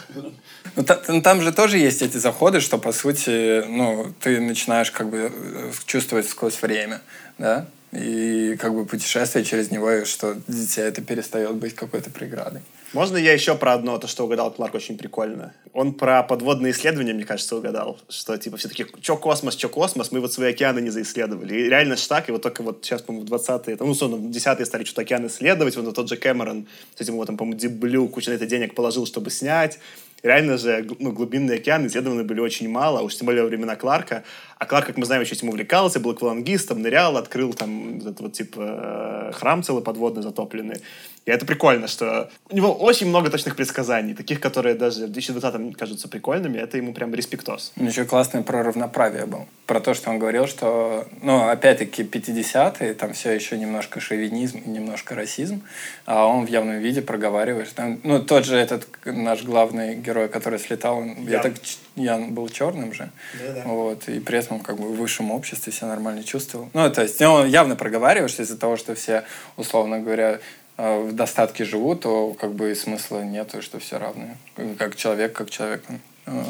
[0.77, 4.91] Ну, та, ну, там же тоже есть эти заходы, что, по сути, ну, ты начинаешь
[4.91, 7.01] как бы э, чувствовать сквозь время,
[7.43, 12.61] да, и как бы путешествие через него, что для тебя это перестает быть какой-то преградой.
[12.93, 15.53] Можно я еще про одно, то, что угадал Кларк, очень прикольно.
[15.73, 17.99] Он про подводные исследования, мне кажется, угадал.
[18.09, 21.55] Что, типа, все таки что космос, что космос, мы вот свои океаны не заисследовали.
[21.55, 24.31] И реально ж так, и вот только вот сейчас, по-моему, в 20-е, ну, условно, в
[24.31, 28.09] 10-е стали что-то океаны исследовать, вот тот же Кэмерон с этим вот, там, по-моему, Диблю
[28.09, 29.79] кучу на это денег положил, чтобы снять
[30.23, 34.25] реально же ну, глубинные океаны исследованы были очень мало, уж тем более во времена Кларка.
[34.63, 38.33] А Кларк, как мы знаем, еще этим увлекался, был аквалангистом, нырял, открыл там этот вот
[38.35, 40.77] типа храм целый подводный затопленный.
[41.25, 45.73] И это прикольно, что у него очень много точных предсказаний, таких, которые даже в 2020-м
[45.73, 47.73] кажутся прикольными, это ему прям респектос.
[47.77, 49.47] Еще классный про равноправие был.
[49.67, 54.69] Про то, что он говорил, что, ну, опять-таки, 50-е, там все еще немножко шовинизм и
[54.69, 55.63] немножко расизм,
[56.07, 57.73] а он в явном виде проговаривает.
[57.73, 61.53] Там, ну, тот же этот наш главный герой, который слетал, он, я, так,
[61.95, 63.63] я был черным же, Да-да.
[63.67, 66.71] вот, и при этом как бы в высшем обществе себя нормально чувствовал.
[66.75, 69.25] Ну, то есть, он явно проговаривает, что из-за того, что все,
[69.57, 70.41] условно говоря,
[70.77, 74.37] э, в достатке живут, то как бы и смысла нету, что все равны.
[74.79, 75.85] Как человек, как человек.
[76.27, 76.43] Э,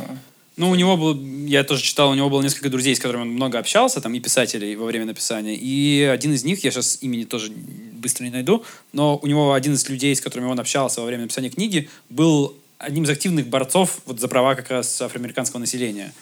[0.56, 3.30] Ну, у него был, я тоже читал, у него было несколько друзей, с которыми он
[3.30, 5.56] много общался, там, и писателей во время написания.
[5.56, 9.72] И один из них, я сейчас имени тоже быстро не найду, но у него один
[9.74, 14.00] из людей, с которыми он общался во время написания книги, был одним из активных борцов
[14.06, 16.12] вот за права как раз афроамериканского населения.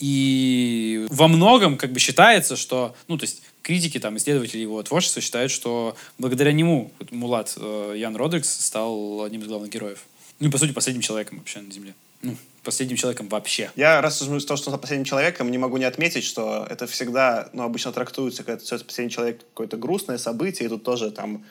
[0.00, 5.20] И во многом как бы считается, что, ну, то есть критики, там, исследователи его творчества
[5.20, 10.00] считают, что благодаря нему Мулат э, Ян Родрикс стал одним из главных героев.
[10.40, 11.94] Ну и, по сути, последним человеком вообще на Земле.
[12.22, 13.70] Ну, последним человеком вообще.
[13.76, 17.50] Я, раз уж то, что он последним человеком, не могу не отметить, что это всегда,
[17.52, 21.44] ну, обычно трактуется, как это последний человек какое-то грустное событие, и тут тоже там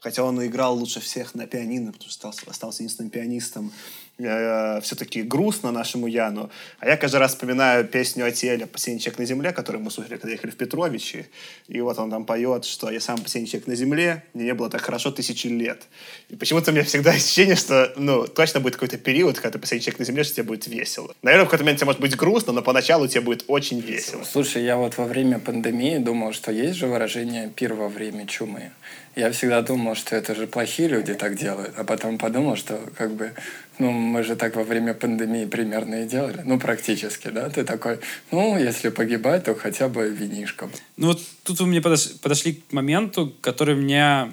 [0.00, 3.72] Хотя он и играл лучше всех на пианино, потому что остался, остался единственным пианистом.
[4.18, 6.48] Э, все-таки грустно нашему Яну.
[6.78, 10.30] А я каждый раз вспоминаю песню Ателя «Последний человек на земле», которую мы слушали, когда
[10.30, 11.26] ехали в Петровичи.
[11.68, 14.70] И вот он там поет, что «Я сам последний человек на земле, мне не было
[14.70, 15.82] так хорошо тысячи лет».
[16.30, 19.84] И почему-то у меня всегда ощущение, что ну, точно будет какой-то период, когда ты последний
[19.84, 21.14] человек на земле, что тебе будет весело.
[21.20, 24.24] Наверное, в какой-то момент тебе может быть грустно, но поначалу тебе будет очень весело.
[24.24, 28.70] Слушай, я вот во время пандемии думал, что есть же выражение «пир во время чумы».
[29.16, 33.14] Я всегда думал, что это же плохие люди так делают, а потом подумал, что как
[33.14, 33.32] бы,
[33.78, 37.98] ну, мы же так во время пандемии примерно и делали, ну, практически, да, ты такой,
[38.30, 40.70] ну, если погибать, то хотя бы винишком.
[40.96, 44.32] Ну вот тут вы мне подош- подошли к моменту, который меня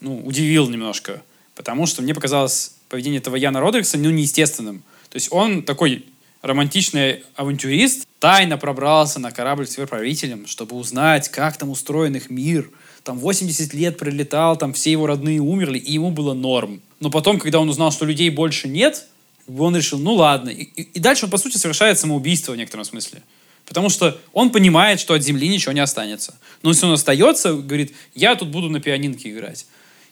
[0.00, 1.22] ну, удивил немножко,
[1.54, 4.82] потому что мне показалось поведение этого Яна Родрикса ну, неестественным.
[5.10, 6.04] То есть он такой
[6.42, 12.70] романтичный авантюрист, тайно пробрался на корабль с сверхправителем, чтобы узнать, как там устроен их мир–
[13.04, 16.80] там 80 лет пролетал, там все его родные умерли, и ему было норм.
[17.04, 19.04] Но потом, когда он узнал, что людей больше нет,
[19.46, 20.48] он решил, ну ладно.
[20.48, 23.22] И, и, дальше он, по сути, совершает самоубийство в некотором смысле.
[23.66, 26.34] Потому что он понимает, что от земли ничего не останется.
[26.62, 29.66] Но если он остается, говорит, я тут буду на пианинке играть.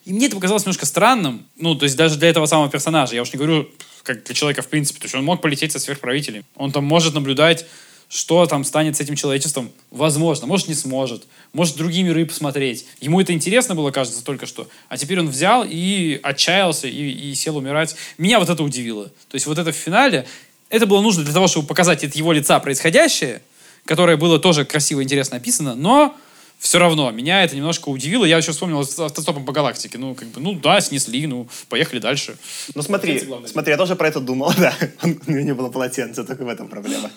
[0.05, 1.47] И мне это показалось немножко странным.
[1.57, 3.15] Ну, то есть даже для этого самого персонажа.
[3.15, 3.71] Я уж не говорю,
[4.03, 5.01] как для человека в принципе.
[5.01, 6.45] То есть он мог полететь со сверхправителем.
[6.57, 7.65] Он там может наблюдать
[8.13, 11.23] что там станет с этим человечеством, возможно, может не сможет,
[11.55, 12.85] может другие миры посмотреть.
[13.01, 14.69] Ему это интересно было, кажется, только что.
[14.91, 17.97] А теперь он взял и отчаялся, и, и сел умирать.
[18.19, 19.07] Меня вот это удивило.
[19.07, 20.27] То есть вот это в финале,
[20.69, 23.41] это было нужно для того, чтобы показать от его лица происходящее,
[23.87, 26.15] которое было тоже красиво и интересно описано, но
[26.63, 28.25] все равно меня это немножко удивило.
[28.25, 29.99] Я еще вспомнил с автостопом по галактике.
[29.99, 32.37] Ну, как бы, ну да, снесли, ну, поехали дальше.
[32.77, 34.73] Ну смотри, смотри, я тоже про это думал, да.
[35.03, 37.11] У него не было полотенца, только в этом проблема.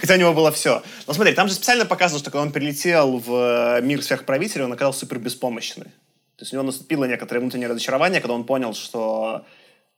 [0.00, 0.84] Хотя у него было все.
[1.08, 4.72] Но смотри, там же специально показано, что когда он прилетел в э, мир сверхправителя, он
[4.72, 5.86] оказался супер беспомощный.
[6.36, 9.44] То есть у него наступило некоторое внутреннее разочарование, когда он понял, что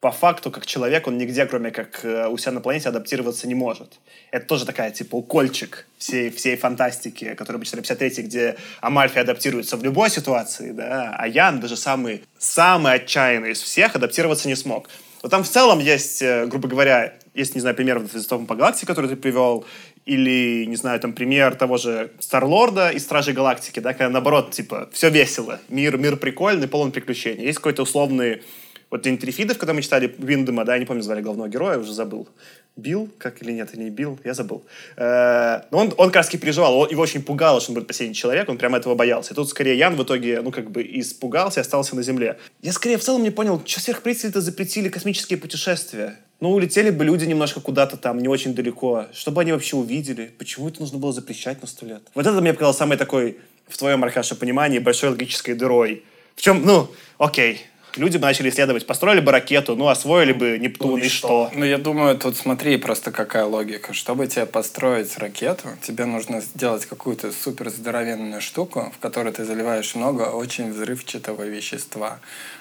[0.05, 3.55] по факту, как человек, он нигде, кроме как э, у себя на планете, адаптироваться не
[3.55, 4.01] может.
[4.33, 9.83] Это тоже такая, типа, укольчик всей, всей фантастики, которая бы 453, где Амальфи адаптируется в
[9.83, 14.91] любой ситуации, да, а Ян, даже самый, самый отчаянный из всех, адаптироваться не смог.
[15.23, 18.87] Вот там в целом есть, э, грубо говоря, есть, не знаю, пример в по галактике,
[18.87, 19.65] который ты привел,
[20.05, 24.91] или, не знаю, там пример того же Старлорда из Стражей Галактики, да, когда наоборот, типа,
[24.93, 27.47] все весело, мир, мир прикольный, полон приключений.
[27.47, 28.43] Есть какой-то условный
[28.91, 31.93] Вот День Трифидов, когда мы читали Виндема, да, я не помню, звали главного героя, уже
[31.93, 32.28] забыл.
[32.76, 34.64] Билл, как или нет, или не Билл, я забыл.
[34.97, 38.49] Э, но он, он как раз переживал, его очень пугало, что он будет последний человек,
[38.49, 39.32] он прямо этого боялся.
[39.32, 42.39] И тут скорее Ян в итоге, ну, как бы испугался и остался на Земле.
[42.62, 46.18] Я скорее в целом не понял, что сверхпредставители-то запретили космические путешествия?
[46.41, 49.07] Ну, улетели бы люди немножко куда-то там, не очень далеко.
[49.12, 50.32] Что бы они вообще увидели?
[50.37, 52.03] Почему это нужно было запрещать на сто лет?
[52.14, 56.05] Вот это мне показалось самый такой, в твоем, Аркаша, понимании, большой логической дырой.
[56.35, 57.61] В чем, ну, окей,
[57.97, 61.51] люди бы начали исследовать, построили бы ракету, ну, освоили бы Нептун, ну, и, что?
[61.55, 63.93] Ну, я думаю, тут смотри, просто какая логика.
[63.93, 69.95] Чтобы тебе построить ракету, тебе нужно сделать какую-то супер здоровенную штуку, в которой ты заливаешь
[69.95, 72.19] много очень взрывчатого вещества.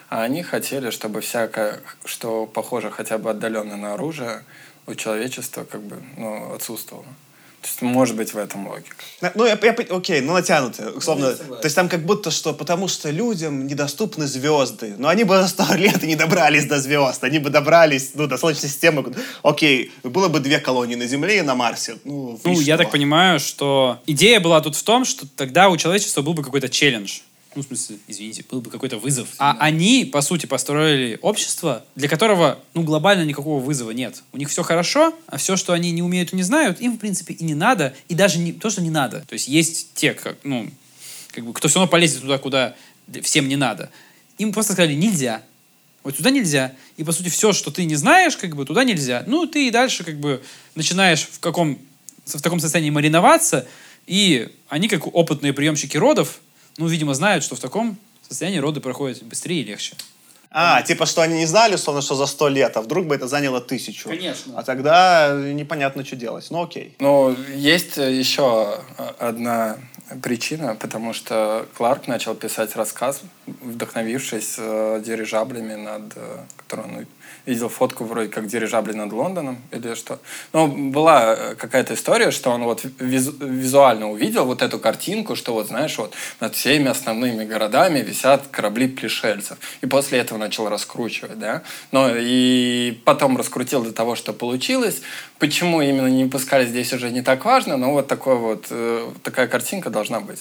[0.08, 4.42] А они хотели, чтобы всякое, что похоже хотя бы отдаленно на оружие,
[4.86, 7.06] у человечества как бы ну, отсутствовало.
[7.64, 8.94] То есть, может быть, в этом логика.
[9.34, 11.34] Ну, я, я, окей, ну, натянуто, условно.
[11.48, 14.96] Ну, то есть, там как будто что, потому что людям недоступны звезды.
[14.98, 17.24] Но они бы за сто лет и не добрались до звезд.
[17.24, 19.14] Они бы добрались, ну, до Солнечной системы.
[19.42, 21.96] Окей, было бы две колонии на Земле и на Марсе.
[22.04, 26.20] Ну, ну я так понимаю, что идея была тут в том, что тогда у человечества
[26.20, 27.20] был бы какой-то челлендж
[27.56, 29.28] ну, в смысле, извините, был бы какой-то вызов.
[29.38, 34.22] А они, по сути, построили общество, для которого, ну, глобально никакого вызова нет.
[34.32, 36.98] У них все хорошо, а все, что они не умеют и не знают, им, в
[36.98, 39.20] принципе, и не надо, и даже не то, что не надо.
[39.28, 40.70] То есть есть те, как, ну,
[41.32, 42.74] как бы, кто все равно полезет туда, куда
[43.22, 43.90] всем не надо.
[44.38, 45.42] Им просто сказали, нельзя.
[46.02, 46.74] Вот туда нельзя.
[46.96, 49.24] И, по сути, все, что ты не знаешь, как бы, туда нельзя.
[49.26, 50.42] Ну, ты и дальше, как бы,
[50.74, 51.78] начинаешь в каком
[52.26, 53.66] в таком состоянии мариноваться,
[54.06, 56.40] и они, как опытные приемщики родов,
[56.76, 57.96] ну, видимо, знают, что в таком
[58.28, 59.96] состоянии роды проходят быстрее и легче.
[60.56, 63.26] А, типа, что они не знали, условно, что за сто лет, а вдруг бы это
[63.26, 64.08] заняло тысячу.
[64.08, 64.52] Конечно.
[64.56, 66.46] А тогда непонятно, что делать.
[66.50, 66.94] Ну, окей.
[67.00, 68.78] Ну, есть еще
[69.18, 69.78] одна
[70.22, 77.06] причина, потому что Кларк начал писать рассказ, вдохновившись э, дирижаблями, над, э, которые он
[77.46, 80.18] видел фотку вроде как дирижабли над Лондоном или что.
[80.52, 85.52] Но была э, какая-то история, что он вот визу визуально увидел вот эту картинку, что
[85.52, 89.58] вот, знаешь, вот над всеми основными городами висят корабли пришельцев.
[89.82, 91.62] И после этого начал раскручивать, да.
[91.92, 95.02] Но и потом раскрутил до того, что получилось.
[95.38, 99.46] Почему именно не пускали здесь уже не так важно, но вот такой вот, э, такая
[99.46, 100.40] картинка должна быть.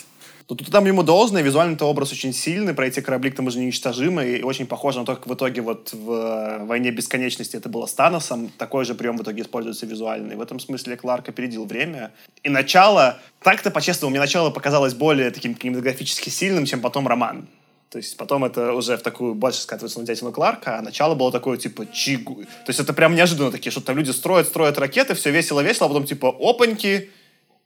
[0.50, 3.60] Ну, тут там ему должное, визуально-то образ очень сильный, про эти корабли к тому же
[3.60, 7.70] неуничтожимы, и очень похоже на то, как в итоге вот в э, «Войне бесконечности» это
[7.70, 10.36] было с Таносом, такой же прием в итоге используется визуальный.
[10.36, 12.12] В этом смысле Кларк опередил время.
[12.44, 17.48] И начало, так-то, по-честному, мне начало показалось более таким кинематографически сильным, чем потом роман.
[17.89, 21.32] То есть потом это уже в такую больше скатывается на дядину Кларка, а начало было
[21.32, 22.44] такое, типа, чигу.
[22.66, 25.89] То есть это прям неожиданно такие, что там люди строят, строят ракеты, все весело-весело, а
[25.89, 27.12] потом типа, опаньки,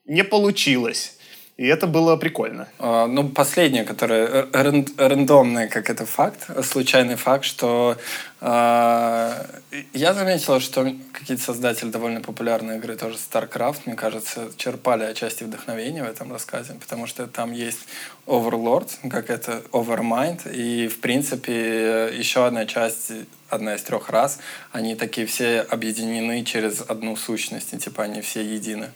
[0.05, 1.16] не получилось.
[1.57, 2.67] И это было прикольно.
[2.77, 7.97] А, ну, последнее, которое рандомное, как это факт, случайный факт, что
[8.41, 9.45] э,
[9.93, 16.03] я заметил, что какие-то создатели довольно популярной игры, тоже StarCraft, мне кажется, черпали отчасти вдохновения
[16.03, 17.87] в этом рассказе, потому что там есть
[18.27, 23.11] Overlord, как это Overmind, и, в принципе, еще одна часть
[23.49, 24.39] одна из трех раз,
[24.71, 28.91] они такие все объединены через одну сущность, и, типа они все едины.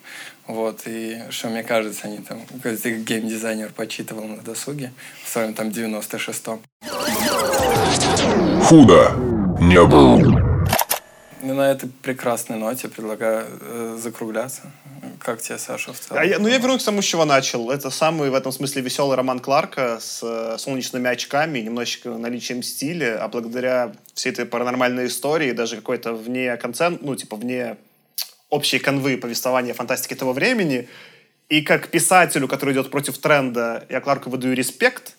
[0.48, 4.92] Вот, и что мне кажется, они там, какой-то геймдизайнер почитывал на досуге
[5.24, 6.60] в своем там 96-м.
[8.64, 9.12] Худо
[9.62, 10.51] не было.
[11.44, 14.72] Ну, на этой прекрасной ноте предлагаю э, закругляться.
[15.20, 16.22] Как тебе, Саша, в целом?
[16.22, 17.72] А я, ну, я вернусь к тому, с чего начал.
[17.72, 23.24] Это самый, в этом смысле, веселый роман Кларка с э, солнечными очками, немножечко наличием стиля,
[23.24, 27.78] а благодаря всей этой паранормальной истории, даже какой-то вне концент, ну, типа, вне
[28.50, 30.88] общей канвы повествования фантастики того времени,
[31.50, 35.16] и как писателю, который идет против тренда, я Кларку выдаю респект,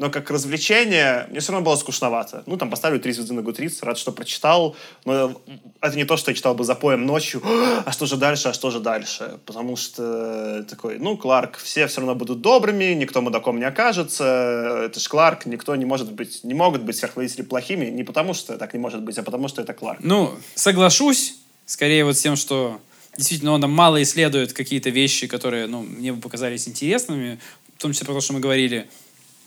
[0.00, 2.42] но как развлечение мне все равно было скучновато.
[2.46, 4.74] Ну, там поставлю три звезды на Гутриц, рад, что прочитал,
[5.04, 5.38] но
[5.82, 7.42] это не то, что я читал бы за поем ночью,
[7.84, 9.38] а что же дальше, а что же дальше?
[9.44, 14.98] Потому что такой, ну, Кларк, все все равно будут добрыми, никто мудаком не окажется, это
[14.98, 18.72] ж Кларк, никто не может быть, не могут быть сверхводители плохими, не потому что так
[18.72, 20.00] не может быть, а потому что это Кларк.
[20.02, 21.34] Ну, соглашусь,
[21.66, 22.80] скорее вот с тем, что
[23.18, 27.38] действительно он там мало исследует какие-то вещи, которые, ну, мне бы показались интересными,
[27.76, 28.88] в том числе про то, что мы говорили,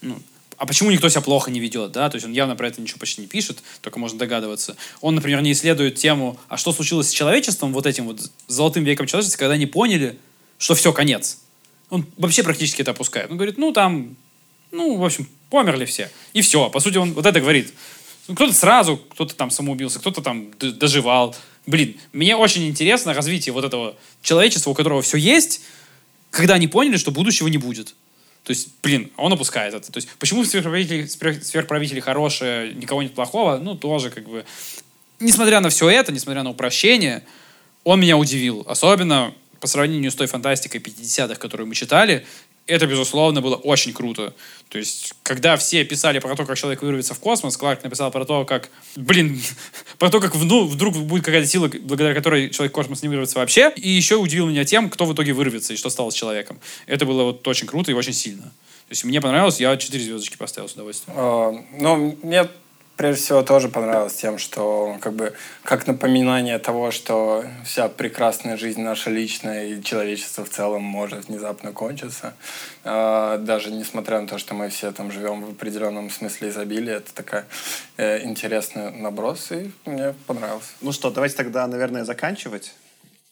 [0.01, 0.15] ну,
[0.57, 2.99] а почему никто себя плохо не ведет, да, то есть он явно про это ничего
[2.99, 4.75] почти не пишет, только можно догадываться.
[5.01, 9.07] Он, например, не исследует тему, а что случилось с человечеством, вот этим вот золотым веком
[9.07, 10.17] человечества, когда они поняли,
[10.57, 11.39] что все, конец.
[11.89, 13.29] Он вообще практически это опускает.
[13.29, 14.15] Он говорит, ну, там,
[14.71, 16.09] ну, в общем, померли все.
[16.33, 16.69] И все.
[16.69, 17.73] По сути, он вот это говорит.
[18.27, 21.35] Ну, кто-то сразу, кто-то там самоубился, кто-то там доживал.
[21.65, 25.61] Блин, мне очень интересно развитие вот этого человечества, у которого все есть,
[26.31, 27.95] когда они поняли, что будущего не будет.
[28.43, 29.91] То есть, блин, он опускает это.
[29.91, 34.43] То есть, почему сверхправители, сверхправители хорошие, никого нет плохого, ну, тоже как бы...
[35.19, 37.23] Несмотря на все это, несмотря на упрощение,
[37.85, 38.65] он меня удивил.
[38.67, 42.25] Особенно по сравнению с той фантастикой 50-х, которую мы читали,
[42.65, 44.33] это, безусловно, было очень круто.
[44.69, 48.25] То есть, когда все писали про то, как человек вырвется в космос, Кларк написал про
[48.25, 49.41] то, как, блин,
[49.99, 53.37] про то, как ну, вдруг будет какая-то сила, благодаря которой человек в космос не вырвется
[53.37, 53.71] вообще.
[53.75, 56.59] И еще удивил меня тем, кто в итоге вырвется и что стало с человеком.
[56.87, 58.43] Это было вот очень круто и очень сильно.
[58.43, 61.17] То есть, мне понравилось, я 4 звездочки поставил с удовольствием.
[61.17, 62.47] Uh, ну, мне
[62.95, 65.33] прежде всего тоже понравилось тем, что как бы
[65.63, 71.71] как напоминание того, что вся прекрасная жизнь наша личная и человечество в целом может внезапно
[71.71, 72.33] кончиться.
[72.83, 77.13] А, даже несмотря на то, что мы все там живем в определенном смысле изобилия, это
[77.13, 77.45] такая
[77.97, 80.73] э, интересный наброс, и мне понравилось.
[80.81, 82.73] Ну что, давайте тогда, наверное, заканчивать.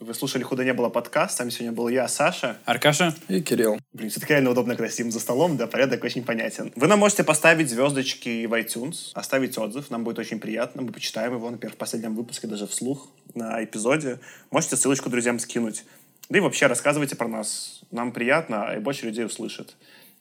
[0.02, 1.38] Вы слушали «Худо не было» подкаст.
[1.38, 2.58] Там сегодня был я, Саша.
[2.66, 3.14] Аркаша.
[3.28, 3.80] И Кирилл.
[3.94, 6.74] Блин, все-таки реально удобно, когда сидим за столом, да, порядок очень понятен.
[6.76, 11.34] Вы нам можете поставить звездочки в iTunes, оставить отзыв, нам будет очень приятно, мы почитаем
[11.36, 14.20] его, например, в последнем выпуске, даже вслух на эпизоде.
[14.50, 15.86] Можете ссылочку друзьям скинуть.
[16.30, 17.82] Да и вообще рассказывайте про нас.
[17.92, 19.76] Нам приятно, и больше людей услышит.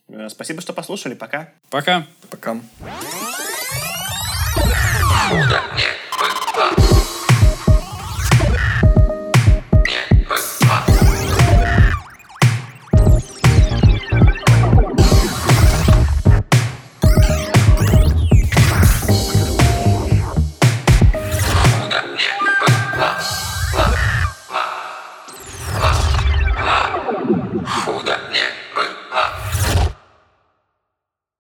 [0.08, 1.14] Э, спасибо, что послушали.
[1.14, 1.54] Пока.
[1.70, 2.06] Пока.
[2.28, 2.60] Пока.
[5.30, 5.62] Худо